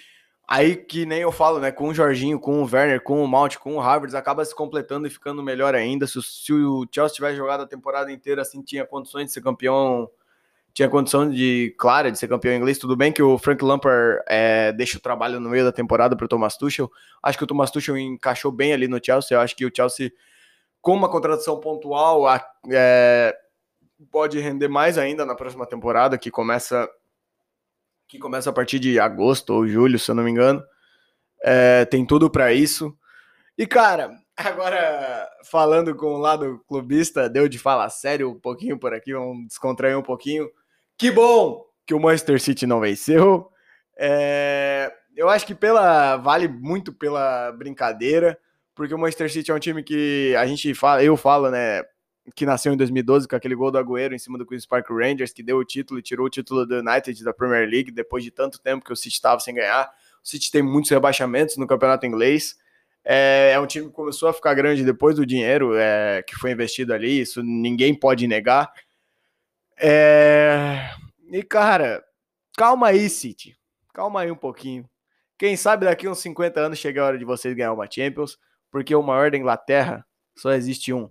Aí 0.51 0.75
que 0.75 1.05
nem 1.05 1.21
eu 1.21 1.31
falo, 1.31 1.61
né? 1.61 1.71
Com 1.71 1.87
o 1.87 1.93
Jorginho, 1.93 2.37
com 2.37 2.61
o 2.61 2.65
Werner, 2.69 3.01
com 3.01 3.23
o 3.23 3.27
Mount, 3.27 3.55
com 3.55 3.77
o 3.77 3.79
Harvard, 3.79 4.13
acaba 4.17 4.43
se 4.43 4.53
completando 4.53 5.07
e 5.07 5.09
ficando 5.09 5.41
melhor 5.41 5.73
ainda. 5.73 6.05
Se, 6.05 6.21
se 6.21 6.51
o 6.51 6.85
Chelsea 6.93 7.15
tivesse 7.15 7.37
jogado 7.37 7.61
a 7.61 7.65
temporada 7.65 8.11
inteira 8.11 8.41
assim, 8.41 8.61
tinha 8.61 8.85
condições 8.85 9.27
de 9.27 9.31
ser 9.31 9.39
campeão, 9.39 10.09
tinha 10.73 10.89
condição 10.89 11.29
de, 11.29 11.73
clara, 11.79 12.11
de 12.11 12.19
ser 12.19 12.27
campeão 12.27 12.53
inglês. 12.53 12.77
Tudo 12.77 12.97
bem 12.97 13.13
que 13.13 13.23
o 13.23 13.37
Frank 13.37 13.63
Lampard 13.63 14.21
é, 14.27 14.73
deixa 14.73 14.97
o 14.97 15.01
trabalho 15.01 15.39
no 15.39 15.49
meio 15.49 15.63
da 15.63 15.71
temporada 15.71 16.17
para 16.17 16.25
o 16.25 16.27
Thomas 16.27 16.57
Tuchel. 16.57 16.91
Acho 17.23 17.37
que 17.37 17.45
o 17.45 17.47
Thomas 17.47 17.71
Tuchel 17.71 17.97
encaixou 17.97 18.51
bem 18.51 18.73
ali 18.73 18.89
no 18.89 18.99
Chelsea. 19.01 19.37
Eu 19.37 19.39
acho 19.39 19.55
que 19.55 19.65
o 19.65 19.71
Chelsea, 19.73 20.11
com 20.81 20.93
uma 20.93 21.09
contratação 21.09 21.59
pontual, 21.59 22.23
é, 22.71 23.35
pode 24.09 24.39
render 24.39 24.67
mais 24.67 24.97
ainda 24.97 25.25
na 25.25 25.35
próxima 25.35 25.65
temporada, 25.65 26.17
que 26.17 26.31
começa 26.31 26.89
que 28.07 28.19
começa 28.19 28.49
a 28.49 28.53
partir 28.53 28.77
de 28.77 28.99
agosto 28.99 29.53
ou 29.53 29.65
julho, 29.65 29.97
se 29.97 30.11
eu 30.11 30.15
não 30.15 30.23
me 30.23 30.31
engano. 30.31 30.61
É, 31.41 31.85
tem 31.85 32.05
tudo 32.05 32.29
para 32.29 32.51
isso. 32.51 32.93
E, 33.57 33.65
cara, 33.65 34.11
agora 34.35 35.29
falando 35.45 35.95
com 35.95 36.07
o 36.07 36.17
lado 36.17 36.61
clubista, 36.67 37.29
deu 37.29 37.47
de 37.47 37.57
falar 37.57 37.89
sério 37.89 38.31
um 38.31 38.39
pouquinho 38.39 38.77
por 38.77 38.93
aqui, 38.93 39.13
vamos 39.13 39.47
descontrair 39.47 39.97
um 39.97 40.01
pouquinho. 40.01 40.49
Que 40.97 41.09
bom 41.09 41.65
que 41.85 41.93
o 41.93 41.99
Manchester 41.99 42.41
City 42.41 42.67
não 42.67 42.81
venceu. 42.81 43.49
É, 43.97 44.93
eu 45.15 45.29
acho 45.29 45.45
que 45.45 45.55
pela 45.55 46.17
vale 46.17 46.49
muito 46.49 46.91
pela 46.91 47.51
brincadeira, 47.53 48.37
porque 48.81 48.95
o 48.95 48.97
Manchester 48.97 49.31
City 49.31 49.51
é 49.51 49.53
um 49.53 49.59
time 49.59 49.83
que 49.83 50.35
a 50.35 50.43
gente 50.47 50.73
fala, 50.73 51.03
eu 51.03 51.15
falo, 51.15 51.51
né? 51.51 51.83
que 52.35 52.47
nasceu 52.47 52.73
em 52.73 52.77
2012 52.77 53.27
com 53.27 53.35
aquele 53.35 53.53
gol 53.53 53.69
do 53.69 53.77
Agüero 53.77 54.15
em 54.15 54.17
cima 54.17 54.39
do 54.39 54.45
Queen's 54.45 54.65
Park 54.65 54.89
Rangers, 54.89 55.31
que 55.31 55.43
deu 55.43 55.57
o 55.57 55.63
título 55.63 55.99
e 55.99 56.01
tirou 56.01 56.25
o 56.25 56.29
título 56.31 56.65
do 56.65 56.79
United 56.79 57.23
da 57.23 57.31
Premier 57.31 57.69
League 57.69 57.91
depois 57.91 58.23
de 58.23 58.31
tanto 58.31 58.59
tempo 58.59 58.83
que 58.83 58.91
o 58.91 58.95
City 58.95 59.13
estava 59.13 59.39
sem 59.39 59.53
ganhar. 59.53 59.87
O 60.23 60.27
City 60.27 60.51
tem 60.51 60.63
muitos 60.63 60.89
rebaixamentos 60.89 61.57
no 61.57 61.67
campeonato 61.67 62.07
inglês. 62.07 62.57
É, 63.05 63.51
é, 63.53 63.59
um 63.59 63.67
time 63.67 63.85
que 63.85 63.93
começou 63.93 64.27
a 64.27 64.33
ficar 64.33 64.55
grande 64.55 64.83
depois 64.83 65.15
do 65.15 65.27
dinheiro 65.27 65.75
é, 65.75 66.23
que 66.23 66.35
foi 66.35 66.51
investido 66.51 66.91
ali, 66.91 67.21
isso 67.21 67.43
ninguém 67.43 67.93
pode 67.93 68.25
negar. 68.25 68.73
É, 69.79 70.89
e 71.31 71.43
cara, 71.43 72.03
calma 72.57 72.87
aí, 72.87 73.07
City. 73.11 73.55
Calma 73.93 74.21
aí 74.21 74.31
um 74.31 74.35
pouquinho. 74.35 74.89
Quem 75.37 75.55
sabe 75.55 75.85
daqui 75.85 76.07
uns 76.07 76.17
50 76.17 76.59
anos 76.59 76.79
chega 76.79 77.03
a 77.03 77.05
hora 77.05 77.17
de 77.19 77.25
vocês 77.25 77.55
ganhar 77.55 77.73
uma 77.73 77.87
Champions, 77.87 78.39
porque 78.71 78.95
o 78.95 79.03
maior 79.03 79.29
da 79.29 79.37
Inglaterra 79.37 80.05
só 80.35 80.51
existe 80.53 80.93
um 80.93 81.09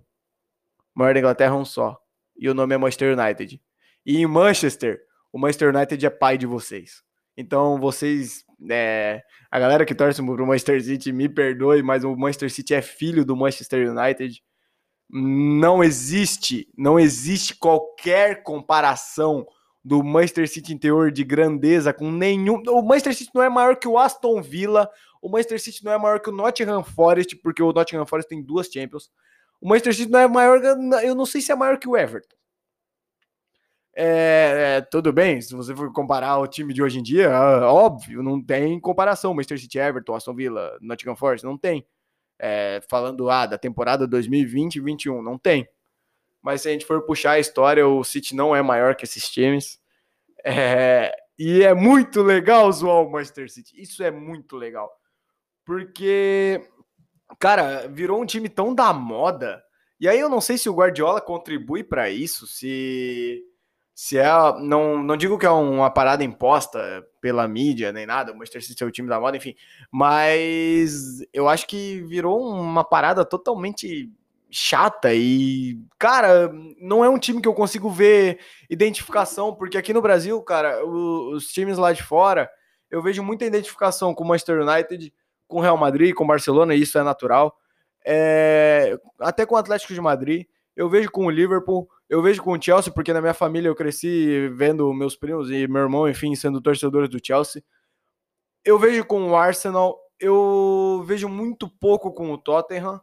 maior 0.93 1.13
da 1.13 1.19
Inglaterra 1.19 1.55
um 1.55 1.65
só. 1.65 1.97
E 2.37 2.49
o 2.49 2.53
nome 2.53 2.75
é 2.75 2.77
Manchester 2.77 3.17
United. 3.17 3.61
E 4.05 4.17
em 4.17 4.25
Manchester, 4.25 4.99
o 5.31 5.39
Manchester 5.39 5.73
United 5.73 6.05
é 6.05 6.09
pai 6.09 6.37
de 6.37 6.45
vocês. 6.45 7.03
Então 7.37 7.79
vocês, 7.79 8.43
é, 8.69 9.21
a 9.49 9.59
galera 9.59 9.85
que 9.85 9.95
torce 9.95 10.21
pro 10.23 10.45
Manchester 10.45 10.83
City, 10.83 11.11
me 11.11 11.29
perdoe, 11.29 11.81
mas 11.81 12.03
o 12.03 12.15
Manchester 12.15 12.51
City 12.51 12.73
é 12.73 12.81
filho 12.81 13.23
do 13.23 13.35
Manchester 13.35 13.89
United. 13.89 14.43
Não 15.09 15.83
existe, 15.83 16.67
não 16.77 16.99
existe 16.99 17.55
qualquer 17.55 18.43
comparação 18.43 19.45
do 19.83 20.03
Manchester 20.03 20.47
City 20.47 20.73
interior 20.73 21.11
de 21.11 21.23
grandeza 21.23 21.93
com 21.93 22.11
nenhum. 22.11 22.61
O 22.67 22.81
Manchester 22.81 23.15
City 23.15 23.31
não 23.33 23.43
é 23.43 23.49
maior 23.49 23.75
que 23.75 23.87
o 23.87 23.97
Aston 23.97 24.41
Villa, 24.41 24.89
o 25.21 25.29
Manchester 25.29 25.61
City 25.61 25.85
não 25.85 25.91
é 25.91 25.97
maior 25.97 26.19
que 26.19 26.29
o 26.29 26.33
Nottingham 26.33 26.83
Forest, 26.83 27.35
porque 27.37 27.61
o 27.61 27.71
Nottingham 27.71 28.05
Forest 28.05 28.29
tem 28.29 28.41
duas 28.41 28.67
Champions. 28.67 29.11
O 29.61 29.69
Manchester 29.69 29.93
City 29.93 30.11
não 30.11 30.19
é 30.19 30.27
maior, 30.27 30.61
eu 31.03 31.13
não 31.13 31.25
sei 31.25 31.39
se 31.41 31.51
é 31.51 31.55
maior 31.55 31.77
que 31.77 31.87
o 31.87 31.95
Everton. 31.95 32.35
É, 33.93 34.77
é, 34.77 34.81
tudo 34.81 35.11
bem, 35.11 35.41
se 35.41 35.53
você 35.53 35.75
for 35.75 35.91
comparar 35.91 36.37
o 36.39 36.47
time 36.47 36.73
de 36.73 36.81
hoje 36.81 36.97
em 36.99 37.03
dia, 37.03 37.29
óbvio, 37.65 38.23
não 38.23 38.41
tem 38.41 38.79
comparação. 38.79 39.33
Manchester 39.33 39.59
City, 39.59 39.77
Everton, 39.77 40.15
Aston 40.15 40.33
Villa, 40.33 40.77
Nottingham 40.81 41.15
Forest, 41.15 41.45
não 41.45 41.57
tem. 41.57 41.85
É, 42.39 42.81
falando 42.89 43.29
ah, 43.29 43.45
da 43.45 43.57
temporada 43.57 44.07
2020-21, 44.07 45.21
não 45.21 45.37
tem. 45.37 45.67
Mas 46.41 46.61
se 46.61 46.69
a 46.69 46.71
gente 46.71 46.85
for 46.85 47.05
puxar 47.05 47.33
a 47.33 47.39
história, 47.39 47.87
o 47.87 48.03
City 48.03 48.35
não 48.35 48.55
é 48.55 48.61
maior 48.63 48.95
que 48.95 49.03
esses 49.03 49.29
times. 49.29 49.79
É, 50.43 51.15
e 51.37 51.61
é 51.61 51.73
muito 51.73 52.23
legal 52.23 52.71
zoar 52.71 53.03
o 53.03 53.11
Manchester 53.11 53.51
City. 53.51 53.79
Isso 53.79 54.01
é 54.01 54.09
muito 54.09 54.55
legal. 54.55 54.91
Porque 55.71 56.61
cara, 57.39 57.87
virou 57.87 58.21
um 58.21 58.25
time 58.25 58.49
tão 58.49 58.75
da 58.75 58.91
moda. 58.91 59.63
E 59.99 60.07
aí 60.07 60.19
eu 60.19 60.27
não 60.27 60.41
sei 60.41 60.57
se 60.57 60.69
o 60.69 60.73
Guardiola 60.73 61.21
contribui 61.21 61.81
para 61.83 62.09
isso, 62.09 62.45
se 62.45 63.41
se 63.93 64.17
é, 64.17 64.27
não, 64.59 65.01
não 65.01 65.15
digo 65.15 65.37
que 65.37 65.45
é 65.45 65.49
uma 65.49 65.89
parada 65.89 66.23
imposta 66.23 67.05
pela 67.21 67.47
mídia 67.47 67.91
nem 67.91 68.05
nada, 68.05 68.31
o 68.31 68.35
Manchester 68.35 68.65
City 68.65 68.83
é 68.83 68.85
o 68.85 68.91
time 68.91 69.07
da 69.07 69.19
moda, 69.19 69.37
enfim, 69.37 69.55
mas 69.91 71.19
eu 71.31 71.47
acho 71.47 71.67
que 71.67 72.01
virou 72.01 72.41
uma 72.41 72.83
parada 72.83 73.23
totalmente 73.23 74.11
chata 74.49 75.13
e, 75.13 75.79
cara, 75.99 76.51
não 76.79 77.05
é 77.05 77.09
um 77.09 77.19
time 77.19 77.41
que 77.41 77.47
eu 77.47 77.53
consigo 77.53 77.89
ver 77.89 78.39
identificação, 78.69 79.53
porque 79.53 79.77
aqui 79.77 79.93
no 79.93 80.01
Brasil, 80.01 80.41
cara, 80.41 80.85
os, 80.85 81.43
os 81.43 81.47
times 81.53 81.77
lá 81.77 81.93
de 81.93 82.03
fora, 82.03 82.49
eu 82.89 83.01
vejo 83.01 83.23
muita 83.23 83.45
identificação 83.45 84.13
com 84.13 84.23
o 84.23 84.27
Manchester 84.27 84.61
United, 84.61 85.13
com 85.51 85.59
o 85.59 85.61
Real 85.61 85.77
Madrid, 85.77 86.15
com 86.15 86.23
o 86.23 86.27
Barcelona, 86.27 86.73
e 86.73 86.81
isso 86.81 86.97
é 86.97 87.03
natural. 87.03 87.55
É, 88.05 88.97
até 89.19 89.45
com 89.45 89.55
o 89.55 89.57
Atlético 89.57 89.93
de 89.93 90.01
Madrid, 90.01 90.45
eu 90.75 90.89
vejo 90.89 91.11
com 91.11 91.25
o 91.25 91.29
Liverpool, 91.29 91.87
eu 92.09 92.21
vejo 92.21 92.41
com 92.41 92.53
o 92.53 92.61
Chelsea, 92.61 92.91
porque 92.91 93.13
na 93.13 93.21
minha 93.21 93.33
família 93.33 93.67
eu 93.67 93.75
cresci 93.75 94.47
vendo 94.55 94.91
meus 94.93 95.15
primos 95.15 95.51
e 95.51 95.67
meu 95.67 95.83
irmão, 95.83 96.09
enfim, 96.09 96.33
sendo 96.35 96.61
torcedores 96.61 97.09
do 97.09 97.19
Chelsea. 97.23 97.63
Eu 98.63 98.79
vejo 98.79 99.05
com 99.05 99.29
o 99.29 99.35
Arsenal, 99.35 99.99
eu 100.19 101.03
vejo 101.05 101.27
muito 101.27 101.67
pouco 101.67 102.11
com 102.11 102.31
o 102.31 102.37
Tottenham. 102.37 103.01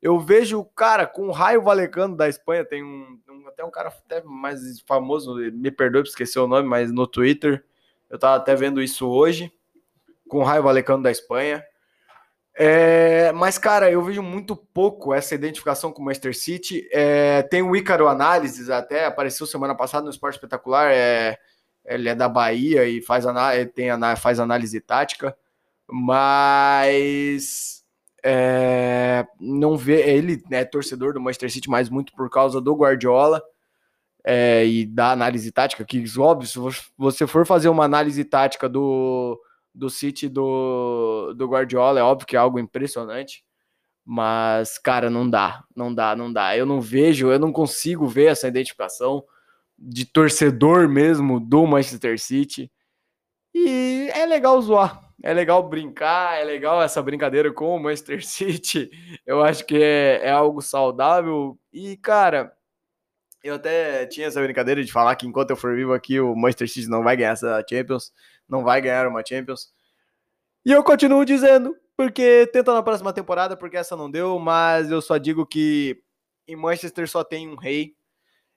Eu 0.00 0.20
vejo, 0.20 0.64
cara, 0.76 1.06
com 1.06 1.26
o 1.26 1.32
Raio 1.32 1.60
Valecano 1.60 2.16
da 2.16 2.28
Espanha, 2.28 2.64
tem 2.64 2.84
um, 2.84 3.18
um, 3.28 3.48
até 3.48 3.64
um 3.64 3.70
cara 3.70 3.88
até 3.88 4.22
mais 4.22 4.80
famoso, 4.86 5.34
me 5.34 5.72
perdoe 5.72 6.02
por 6.02 6.08
esquecer 6.08 6.38
o 6.38 6.46
nome, 6.46 6.68
mas 6.68 6.92
no 6.92 7.04
Twitter, 7.04 7.64
eu 8.08 8.16
tava 8.16 8.36
até 8.36 8.54
vendo 8.54 8.80
isso 8.80 9.08
hoje, 9.08 9.52
com 10.28 10.38
o 10.38 10.44
Raio 10.44 10.62
Valecano 10.62 11.02
da 11.02 11.10
Espanha. 11.10 11.64
É, 12.60 13.30
mas, 13.32 13.56
cara, 13.56 13.88
eu 13.88 14.02
vejo 14.02 14.20
muito 14.20 14.56
pouco 14.56 15.14
essa 15.14 15.32
identificação 15.32 15.92
com 15.92 16.02
o 16.02 16.04
Manchester 16.04 16.36
City. 16.36 16.88
É, 16.90 17.42
tem 17.42 17.62
o 17.62 17.76
Ícaro 17.76 18.08
Análises, 18.08 18.68
até 18.68 19.04
apareceu 19.06 19.46
semana 19.46 19.76
passada 19.76 20.04
no 20.04 20.10
Esporte 20.10 20.34
Espetacular. 20.34 20.90
É, 20.92 21.38
ele 21.84 22.08
é 22.08 22.16
da 22.16 22.28
Bahia 22.28 22.84
e 22.84 23.00
faz, 23.00 23.24
tem, 23.74 23.88
faz 24.16 24.40
análise 24.40 24.80
tática, 24.80 25.36
mas 25.88 27.84
é, 28.24 29.24
não 29.40 29.76
vê. 29.76 30.00
Ele 30.10 30.42
é 30.50 30.64
torcedor 30.64 31.12
do 31.14 31.20
Manchester 31.20 31.52
City, 31.52 31.70
mas 31.70 31.88
muito 31.88 32.12
por 32.12 32.28
causa 32.28 32.60
do 32.60 32.74
Guardiola. 32.74 33.40
é, 34.24 34.66
e 34.66 34.84
da 34.84 35.12
análise 35.12 35.50
tática, 35.52 35.84
que 35.84 36.04
óbvio, 36.18 36.48
se 36.48 36.58
você 36.98 37.26
for 37.26 37.46
fazer 37.46 37.68
uma 37.68 37.84
análise 37.84 38.22
tática 38.24 38.68
do, 38.68 39.40
do 39.74 39.88
City 39.90 40.28
do, 40.28 41.32
do 41.34 41.46
Guardiola, 41.46 42.00
é 42.00 42.02
óbvio 42.02 42.26
que 42.26 42.36
é 42.36 42.38
algo 42.38 42.58
impressionante. 42.58 43.44
Mas, 44.04 44.78
cara, 44.78 45.10
não 45.10 45.28
dá, 45.28 45.64
não 45.76 45.94
dá, 45.94 46.16
não 46.16 46.32
dá. 46.32 46.56
Eu 46.56 46.64
não 46.64 46.80
vejo, 46.80 47.30
eu 47.30 47.38
não 47.38 47.52
consigo 47.52 48.06
ver 48.06 48.26
essa 48.26 48.48
identificação 48.48 49.22
de 49.78 50.06
torcedor 50.06 50.88
mesmo 50.88 51.38
do 51.38 51.66
Manchester 51.66 52.18
City. 52.18 52.70
E 53.54 54.10
é 54.14 54.26
legal 54.26 54.60
zoar, 54.62 55.08
é 55.22 55.32
legal 55.32 55.68
brincar, 55.68 56.40
é 56.40 56.44
legal 56.44 56.82
essa 56.82 57.02
brincadeira 57.02 57.52
com 57.52 57.76
o 57.76 57.78
Manchester 57.78 58.24
City. 58.26 58.90
Eu 59.26 59.42
acho 59.42 59.64
que 59.64 59.76
é, 59.76 60.20
é 60.24 60.30
algo 60.30 60.62
saudável. 60.62 61.58
E, 61.72 61.96
cara, 61.98 62.52
eu 63.42 63.54
até 63.54 64.06
tinha 64.06 64.26
essa 64.26 64.42
brincadeira 64.42 64.82
de 64.82 64.92
falar 64.92 65.14
que 65.16 65.26
enquanto 65.26 65.50
eu 65.50 65.56
for 65.56 65.74
vivo 65.76 65.92
aqui, 65.92 66.20
o 66.20 66.34
Manchester 66.34 66.68
City 66.68 66.88
não 66.88 67.02
vai 67.04 67.16
ganhar 67.16 67.32
essa 67.32 67.64
Champions, 67.68 68.12
não 68.48 68.64
vai 68.64 68.80
ganhar 68.80 69.06
uma 69.06 69.24
Champions. 69.26 69.72
E 70.64 70.72
eu 70.72 70.82
continuo 70.82 71.24
dizendo, 71.24 71.76
porque 71.96 72.48
tenta 72.52 72.72
na 72.72 72.82
próxima 72.82 73.12
temporada, 73.12 73.56
porque 73.56 73.76
essa 73.76 73.96
não 73.96 74.10
deu, 74.10 74.38
mas 74.38 74.90
eu 74.90 75.00
só 75.00 75.18
digo 75.18 75.46
que 75.46 76.02
em 76.46 76.56
Manchester 76.56 77.08
só 77.08 77.22
tem 77.22 77.48
um 77.48 77.56
rei, 77.56 77.94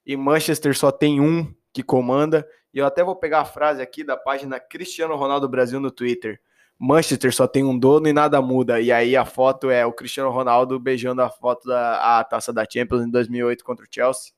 e 0.05 0.15
Manchester 0.17 0.77
só 0.77 0.91
tem 0.91 1.19
um 1.19 1.53
que 1.73 1.83
comanda. 1.83 2.47
E 2.73 2.79
eu 2.79 2.85
até 2.85 3.03
vou 3.03 3.15
pegar 3.15 3.41
a 3.41 3.45
frase 3.45 3.81
aqui 3.81 4.03
da 4.03 4.17
página 4.17 4.59
Cristiano 4.59 5.15
Ronaldo 5.15 5.47
Brasil 5.47 5.79
no 5.79 5.91
Twitter. 5.91 6.39
Manchester 6.77 7.33
só 7.33 7.47
tem 7.47 7.63
um 7.63 7.77
dono 7.77 8.07
e 8.07 8.13
nada 8.13 8.41
muda. 8.41 8.81
E 8.81 8.91
aí 8.91 9.15
a 9.15 9.25
foto 9.25 9.69
é 9.69 9.85
o 9.85 9.93
Cristiano 9.93 10.31
Ronaldo 10.31 10.79
beijando 10.79 11.21
a 11.21 11.29
foto 11.29 11.67
da 11.67 12.19
a 12.19 12.23
taça 12.23 12.51
da 12.51 12.65
Champions 12.67 13.03
em 13.03 13.09
2008 13.09 13.63
contra 13.63 13.85
o 13.85 13.87
Chelsea. 13.89 14.33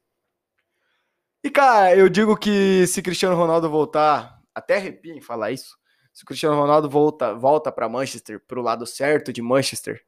E, 1.43 1.49
cara, 1.49 1.95
eu 1.95 2.09
digo 2.09 2.35
que 2.37 2.85
se 2.87 3.01
Cristiano 3.01 3.35
Ronaldo 3.35 3.69
voltar, 3.69 4.41
até 4.53 4.77
arrepio 4.77 5.15
em 5.15 5.21
falar 5.21 5.51
isso, 5.51 5.77
se 6.13 6.23
o 6.23 6.25
Cristiano 6.27 6.55
Ronaldo 6.55 6.89
volta, 6.89 7.33
volta 7.33 7.71
para 7.71 7.89
Manchester, 7.89 8.39
pro 8.47 8.61
lado 8.61 8.85
certo 8.85 9.33
de 9.33 9.41
Manchester, 9.41 10.03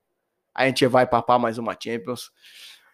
a 0.53 0.65
gente 0.67 0.85
vai 0.87 1.07
papar 1.07 1.39
mais 1.39 1.57
uma 1.57 1.75
Champions. 1.81 2.31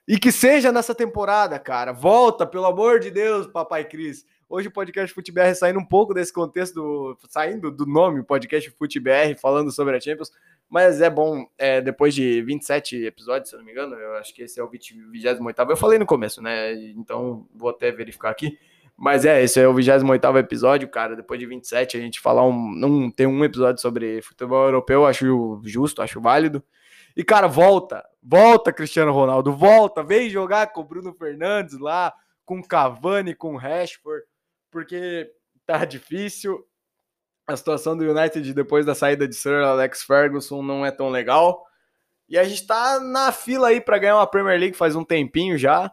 E 0.07 0.17
que 0.17 0.31
seja 0.31 0.71
nessa 0.71 0.95
temporada, 0.95 1.59
cara. 1.59 1.91
Volta, 1.91 2.45
pelo 2.45 2.65
amor 2.65 2.99
de 2.99 3.11
Deus, 3.11 3.45
papai 3.47 3.85
Cris. 3.85 4.25
Hoje 4.49 4.67
o 4.67 4.71
podcast 4.71 5.13
FuteBR 5.13 5.55
saindo 5.55 5.79
um 5.79 5.85
pouco 5.85 6.13
desse 6.13 6.33
contexto, 6.33 6.73
do, 6.73 7.17
saindo 7.29 7.71
do 7.71 7.85
nome 7.85 8.23
podcast 8.23 8.69
FuteBR, 8.71 9.35
falando 9.39 9.71
sobre 9.71 9.95
a 9.95 9.99
Champions. 9.99 10.31
Mas 10.67 11.01
é 11.01 11.09
bom, 11.09 11.45
é, 11.57 11.81
depois 11.81 12.15
de 12.15 12.41
27 12.41 13.05
episódios, 13.05 13.49
se 13.49 13.55
eu 13.55 13.59
não 13.59 13.65
me 13.65 13.71
engano, 13.71 13.95
eu 13.95 14.15
acho 14.15 14.33
que 14.33 14.41
esse 14.41 14.59
é 14.59 14.63
o 14.63 14.69
28. 14.69 15.41
Eu 15.69 15.77
falei 15.77 15.99
no 15.99 16.05
começo, 16.05 16.41
né? 16.41 16.73
Então 16.73 17.47
vou 17.53 17.69
até 17.69 17.91
verificar 17.91 18.29
aqui. 18.29 18.57
Mas 19.01 19.25
é, 19.25 19.41
esse 19.41 19.59
é 19.59 19.67
o 19.67 19.73
28 19.73 20.37
episódio, 20.37 20.87
cara. 20.87 21.15
Depois 21.15 21.39
de 21.39 21.47
27, 21.47 21.97
a 21.97 21.99
gente 21.99 22.19
falar 22.19 22.45
um, 22.45 22.53
um. 22.53 23.09
Tem 23.09 23.25
um 23.25 23.43
episódio 23.43 23.81
sobre 23.81 24.21
futebol 24.21 24.65
europeu, 24.65 25.07
acho 25.07 25.59
justo, 25.65 26.03
acho 26.03 26.21
válido. 26.21 26.63
E, 27.17 27.23
cara, 27.23 27.47
volta, 27.47 28.07
volta, 28.21 28.71
Cristiano 28.71 29.11
Ronaldo, 29.11 29.53
volta, 29.53 30.03
vem 30.03 30.29
jogar 30.29 30.67
com 30.67 30.81
o 30.81 30.83
Bruno 30.83 31.15
Fernandes 31.15 31.79
lá, 31.79 32.13
com 32.45 32.61
Cavani, 32.61 33.33
com 33.33 33.57
Rashford, 33.57 34.23
porque 34.69 35.31
tá 35.65 35.83
difícil 35.83 36.63
a 37.47 37.57
situação 37.57 37.97
do 37.97 38.03
United 38.03 38.53
depois 38.53 38.85
da 38.85 38.93
saída 38.93 39.27
de 39.27 39.33
Sir 39.33 39.63
Alex 39.63 40.03
Ferguson 40.03 40.61
não 40.61 40.85
é 40.85 40.91
tão 40.91 41.09
legal. 41.09 41.65
E 42.29 42.37
a 42.37 42.43
gente 42.43 42.67
tá 42.67 42.99
na 42.99 43.31
fila 43.31 43.69
aí 43.69 43.81
para 43.81 43.97
ganhar 43.97 44.17
uma 44.17 44.27
Premier 44.27 44.59
League 44.59 44.77
faz 44.77 44.95
um 44.95 45.03
tempinho 45.03 45.57
já. 45.57 45.91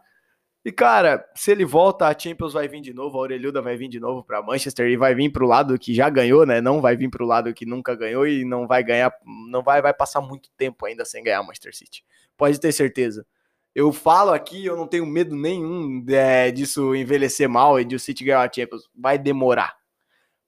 E 0.65 0.73
cara, 0.73 1.25
se 1.35 1.51
ele 1.51 1.65
volta, 1.65 2.09
a 2.09 2.19
Champions 2.19 2.53
vai 2.53 2.69
vir 2.69 2.81
de 2.81 2.93
novo, 2.93 3.17
a 3.17 3.21
Orelhuda 3.23 3.63
vai 3.63 3.77
vir 3.77 3.89
de 3.89 4.01
novo 4.01 4.25
para 4.25 4.43
Manchester 4.43 4.89
e 4.89 4.97
vai 4.97 5.15
vir 5.15 5.31
pro 5.31 5.47
lado 5.47 5.79
que 5.79 5.95
já 5.95 6.11
ganhou, 6.11 6.45
né? 6.45 6.61
Não 6.61 6.81
vai 6.81 6.97
vir 6.97 7.09
pro 7.09 7.25
lado 7.25 7.55
que 7.55 7.65
nunca 7.65 7.95
ganhou 7.95 8.27
e 8.27 8.45
não 8.45 8.67
vai 8.67 8.83
ganhar, 8.83 9.13
não 9.51 9.63
vai 9.63 9.81
vai 9.81 9.95
passar 9.95 10.21
muito 10.21 10.51
tempo 10.57 10.85
ainda 10.85 11.05
sem 11.05 11.23
ganhar 11.23 11.43
Manchester 11.43 11.75
City. 11.75 12.05
Pode 12.37 12.61
ter 12.61 12.73
certeza. 12.73 13.27
Eu 13.75 13.93
falo 13.93 14.33
aqui, 14.33 14.67
eu 14.67 14.77
não 14.77 14.87
tenho 14.87 15.07
medo 15.07 15.37
nenhum 15.37 16.05
é, 16.09 16.51
disso 16.51 16.95
envelhecer 16.95 17.49
mal 17.49 17.79
e 17.81 17.85
de 17.85 17.95
o 17.95 18.01
City 18.01 18.25
ganhar 18.25 18.43
a 18.43 18.53
Champions. 18.53 18.89
Vai 18.95 19.19
demorar 19.19 19.79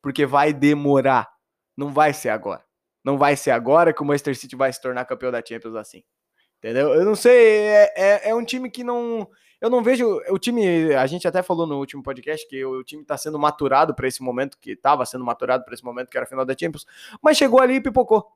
porque 0.03 0.27
vai 0.27 0.53
demorar. 0.53 1.29
Não 1.77 1.92
vai 1.92 2.12
ser 2.12 2.31
agora. 2.31 2.64
Não 3.05 3.16
vai 3.16 3.37
ser 3.37 3.51
agora 3.51 3.92
que 3.92 4.03
o 4.03 4.05
Manchester 4.05 4.37
City 4.37 4.57
vai 4.57 4.73
se 4.73 4.81
tornar 4.81 5.05
campeão 5.05 5.33
da 5.33 5.42
Champions 5.44 5.75
assim. 5.75 6.03
Entendeu? 6.61 6.94
Eu 6.94 7.05
não 7.05 7.16
sei, 7.16 7.33
é, 7.33 7.92
é, 7.96 8.31
é 8.31 8.35
um 8.35 8.44
time 8.44 8.70
que 8.70 8.85
não. 8.85 9.27
Eu 9.61 9.68
não 9.68 9.83
vejo. 9.83 10.20
O 10.29 10.38
time, 10.38 10.94
a 10.94 11.07
gente 11.07 11.27
até 11.27 11.42
falou 11.42 11.66
no 11.66 11.79
último 11.79 12.03
podcast 12.03 12.46
que 12.46 12.64
o, 12.64 12.81
o 12.81 12.85
time 12.85 13.03
está 13.03 13.16
sendo 13.16 13.38
maturado 13.38 13.94
para 13.94 14.07
esse 14.07 14.23
momento, 14.23 14.59
que 14.59 14.73
estava 14.73 15.05
sendo 15.07 15.25
maturado 15.25 15.64
para 15.64 15.75
esse 15.75 15.85
momento, 15.85 16.11
que 16.11 16.16
era 16.16 16.25
a 16.27 16.29
final 16.29 16.44
da 16.44 16.55
Champions, 16.59 16.87
mas 17.23 17.37
chegou 17.37 17.61
ali 17.61 17.77
e 17.77 17.81
pipocou. 17.81 18.27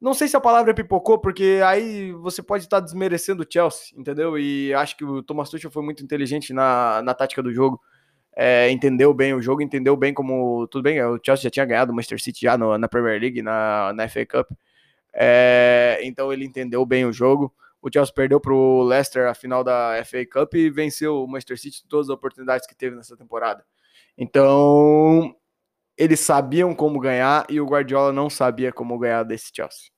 Não 0.00 0.12
sei 0.12 0.28
se 0.28 0.36
a 0.36 0.40
palavra 0.40 0.72
é 0.72 0.74
pipocou, 0.74 1.18
porque 1.18 1.60
aí 1.64 2.12
você 2.12 2.42
pode 2.42 2.64
estar 2.64 2.78
tá 2.80 2.84
desmerecendo 2.84 3.42
o 3.42 3.46
Chelsea, 3.48 3.96
entendeu? 3.96 4.36
E 4.38 4.74
acho 4.74 4.96
que 4.96 5.04
o 5.04 5.22
Thomas 5.22 5.48
Tuchel 5.48 5.70
foi 5.70 5.82
muito 5.82 6.02
inteligente 6.02 6.52
na, 6.52 7.00
na 7.02 7.14
tática 7.14 7.42
do 7.42 7.52
jogo 7.52 7.80
é, 8.36 8.70
entendeu 8.70 9.14
bem 9.14 9.32
o 9.32 9.40
jogo, 9.40 9.62
entendeu 9.62 9.96
bem 9.96 10.12
como. 10.12 10.66
Tudo 10.68 10.82
bem, 10.82 11.02
o 11.04 11.20
Chelsea 11.24 11.44
já 11.44 11.50
tinha 11.50 11.64
ganhado 11.64 11.92
o 11.92 11.94
Manchester 11.94 12.20
City 12.20 12.40
já 12.42 12.58
no, 12.58 12.76
na 12.76 12.88
Premier 12.88 13.20
League, 13.20 13.40
na, 13.42 13.92
na 13.94 14.08
FA 14.08 14.26
Cup. 14.26 14.50
É, 15.14 16.00
então 16.02 16.32
ele 16.32 16.44
entendeu 16.44 16.84
bem 16.84 17.04
o 17.04 17.12
jogo. 17.12 17.54
O 17.80 17.90
Chelsea 17.92 18.14
perdeu 18.14 18.40
para 18.40 18.52
o 18.52 18.82
Leicester 18.82 19.28
a 19.28 19.34
final 19.34 19.62
da 19.62 20.02
FA 20.04 20.24
Cup 20.26 20.54
e 20.54 20.70
venceu 20.70 21.22
o 21.22 21.28
Manchester 21.28 21.58
City 21.58 21.82
em 21.84 21.88
todas 21.88 22.08
as 22.08 22.14
oportunidades 22.14 22.66
que 22.66 22.74
teve 22.74 22.96
nessa 22.96 23.16
temporada. 23.16 23.64
Então 24.16 25.34
eles 25.96 26.20
sabiam 26.20 26.74
como 26.74 26.98
ganhar 26.98 27.46
e 27.48 27.60
o 27.60 27.66
Guardiola 27.66 28.12
não 28.12 28.28
sabia 28.28 28.72
como 28.72 28.98
ganhar 28.98 29.22
desse 29.22 29.52
Chelsea. 29.54 29.90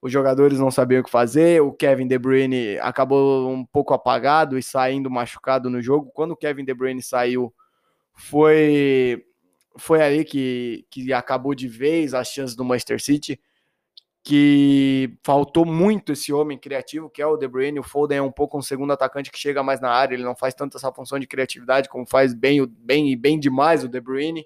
Os 0.00 0.12
jogadores 0.12 0.58
não 0.58 0.70
sabiam 0.70 1.00
o 1.00 1.04
que 1.04 1.10
fazer. 1.10 1.60
O 1.60 1.72
Kevin 1.72 2.06
De 2.06 2.18
Bruyne 2.18 2.78
acabou 2.78 3.50
um 3.50 3.64
pouco 3.64 3.92
apagado 3.92 4.56
e 4.56 4.62
saindo 4.62 5.10
machucado 5.10 5.68
no 5.68 5.82
jogo. 5.82 6.10
Quando 6.14 6.32
o 6.32 6.36
Kevin 6.36 6.64
De 6.64 6.72
Bruyne 6.72 7.02
saiu, 7.02 7.52
foi 8.14 9.24
foi 9.78 10.02
ali 10.02 10.24
que, 10.24 10.86
que 10.90 11.12
acabou 11.12 11.54
de 11.54 11.68
vez 11.68 12.14
as 12.14 12.28
chances 12.28 12.56
do 12.56 12.64
Manchester 12.64 13.02
City, 13.02 13.38
que 14.26 15.16
faltou 15.22 15.64
muito 15.64 16.12
esse 16.12 16.32
homem 16.32 16.58
criativo, 16.58 17.08
que 17.08 17.22
é 17.22 17.26
o 17.26 17.36
De 17.36 17.46
Bruyne. 17.46 17.78
O 17.78 17.84
Foden 17.84 18.18
é 18.18 18.22
um 18.22 18.32
pouco 18.32 18.58
um 18.58 18.62
segundo 18.62 18.92
atacante 18.92 19.30
que 19.30 19.38
chega 19.38 19.62
mais 19.62 19.80
na 19.80 19.88
área, 19.88 20.16
ele 20.16 20.24
não 20.24 20.34
faz 20.34 20.52
tanto 20.52 20.76
essa 20.76 20.92
função 20.92 21.16
de 21.16 21.28
criatividade 21.28 21.88
como 21.88 22.04
faz 22.04 22.34
bem, 22.34 22.66
bem 22.66 23.12
e 23.12 23.14
bem 23.14 23.38
demais 23.38 23.84
o 23.84 23.88
De 23.88 24.00
Bruyne. 24.00 24.44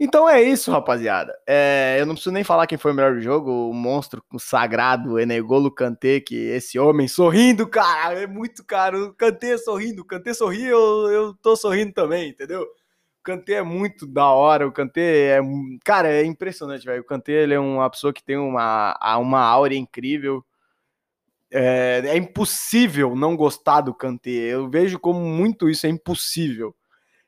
Então 0.00 0.26
é 0.26 0.42
isso, 0.42 0.70
rapaziada. 0.70 1.38
É, 1.46 1.98
eu 2.00 2.06
não 2.06 2.14
preciso 2.14 2.32
nem 2.32 2.42
falar 2.42 2.66
quem 2.66 2.78
foi 2.78 2.92
o 2.92 2.94
melhor 2.94 3.16
do 3.16 3.20
jogo, 3.20 3.50
o 3.50 3.74
monstro 3.74 4.24
sagrado, 4.38 5.20
Enegolo 5.20 5.70
Kanté, 5.70 6.18
que 6.18 6.36
esse 6.36 6.78
homem 6.78 7.06
sorrindo, 7.08 7.68
cara, 7.68 8.22
é 8.22 8.26
muito 8.26 8.64
caro. 8.64 9.12
Kanté 9.12 9.58
sorrindo, 9.58 10.02
Kanté 10.06 10.32
sorri, 10.32 10.64
eu, 10.64 11.10
eu 11.10 11.34
tô 11.34 11.54
sorrindo 11.54 11.92
também, 11.92 12.30
entendeu? 12.30 12.66
O 13.26 13.34
Kanté 13.34 13.54
é 13.54 13.62
muito 13.62 14.06
da 14.06 14.30
hora, 14.30 14.68
o 14.68 14.70
Kanté 14.70 15.36
é, 15.36 15.40
cara, 15.84 16.08
é 16.08 16.24
impressionante, 16.24 16.86
velho. 16.86 17.02
O 17.02 17.04
Kanté, 17.04 17.32
ele 17.32 17.54
é 17.54 17.58
uma 17.58 17.90
pessoa 17.90 18.12
que 18.12 18.22
tem 18.22 18.36
uma, 18.36 18.96
uma 19.18 19.40
áurea 19.40 19.76
incrível. 19.76 20.46
É, 21.50 22.02
é 22.04 22.16
impossível 22.16 23.16
não 23.16 23.34
gostar 23.36 23.80
do 23.80 23.92
Kanté. 23.92 24.30
Eu 24.30 24.70
vejo 24.70 25.00
como 25.00 25.18
muito 25.18 25.68
isso, 25.68 25.88
é 25.88 25.90
impossível. 25.90 26.72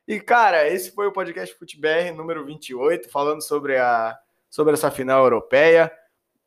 E, 0.07 0.21
cara, 0.21 0.69
esse 0.69 0.89
foi 0.93 1.05
o 1.05 1.11
podcast 1.11 1.53
FuteBR 1.59 2.13
número 2.15 2.45
28, 2.45 3.09
falando 3.09 3.41
sobre, 3.41 3.75
a, 3.75 4.17
sobre 4.49 4.75
essa 4.75 4.89
final 4.89 5.25
europeia. 5.25 5.91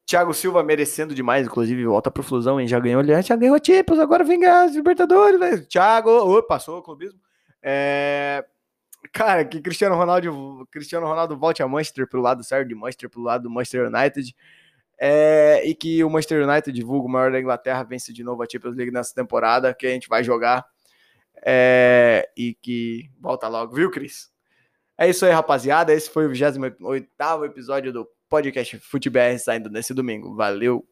Thiago 0.06 0.32
Silva 0.32 0.62
merecendo 0.62 1.14
demais, 1.14 1.46
inclusive, 1.46 1.84
volta 1.84 2.10
pro 2.10 2.22
Flusão, 2.22 2.58
hein? 2.58 2.66
Já 2.66 2.80
ganhou, 2.80 3.04
já 3.04 3.36
ganhou 3.36 3.58
Champions, 3.62 3.98
agora 3.98 4.24
vem 4.24 4.42
as 4.46 4.74
Libertadores, 4.74 5.38
né? 5.38 5.58
Thiago, 5.58 6.42
passou 6.44 6.78
o 6.78 6.82
clubismo. 6.82 7.20
É... 7.62 8.42
Cara, 9.10 9.44
que 9.44 9.60
Cristiano 9.60 9.96
Ronaldo, 9.96 10.66
Cristiano 10.70 11.06
Ronaldo 11.06 11.36
volte 11.36 11.62
a 11.62 11.68
Manchester 11.68 12.06
pro 12.06 12.20
lado 12.20 12.44
certo 12.44 12.68
de 12.68 12.74
Manchester, 12.74 13.08
pro 13.08 13.22
lado 13.22 13.44
do 13.44 13.50
Manchester 13.50 13.88
United. 13.88 14.34
É... 14.98 15.62
E 15.66 15.74
que 15.74 16.04
o 16.04 16.10
Manchester 16.10 16.48
United, 16.48 16.72
divulga 16.72 17.08
maior 17.08 17.32
da 17.32 17.40
Inglaterra, 17.40 17.82
vence 17.82 18.12
de 18.12 18.22
novo 18.22 18.42
a 18.42 18.46
Champions 18.50 18.76
League 18.76 18.92
nessa 18.92 19.14
temporada, 19.14 19.74
que 19.74 19.86
a 19.86 19.90
gente 19.90 20.08
vai 20.08 20.22
jogar 20.22 20.64
é, 21.44 22.28
e 22.36 22.54
que 22.54 23.10
volta 23.20 23.48
logo, 23.48 23.74
viu, 23.74 23.90
Cris? 23.90 24.30
É 24.96 25.08
isso 25.08 25.26
aí, 25.26 25.32
rapaziada. 25.32 25.92
Esse 25.92 26.08
foi 26.08 26.26
o 26.26 26.30
28 26.30 27.44
episódio 27.44 27.92
do 27.92 28.08
podcast 28.28 28.78
FuteBR 28.78 29.38
saindo 29.38 29.68
nesse 29.68 29.92
domingo. 29.92 30.36
Valeu! 30.36 30.86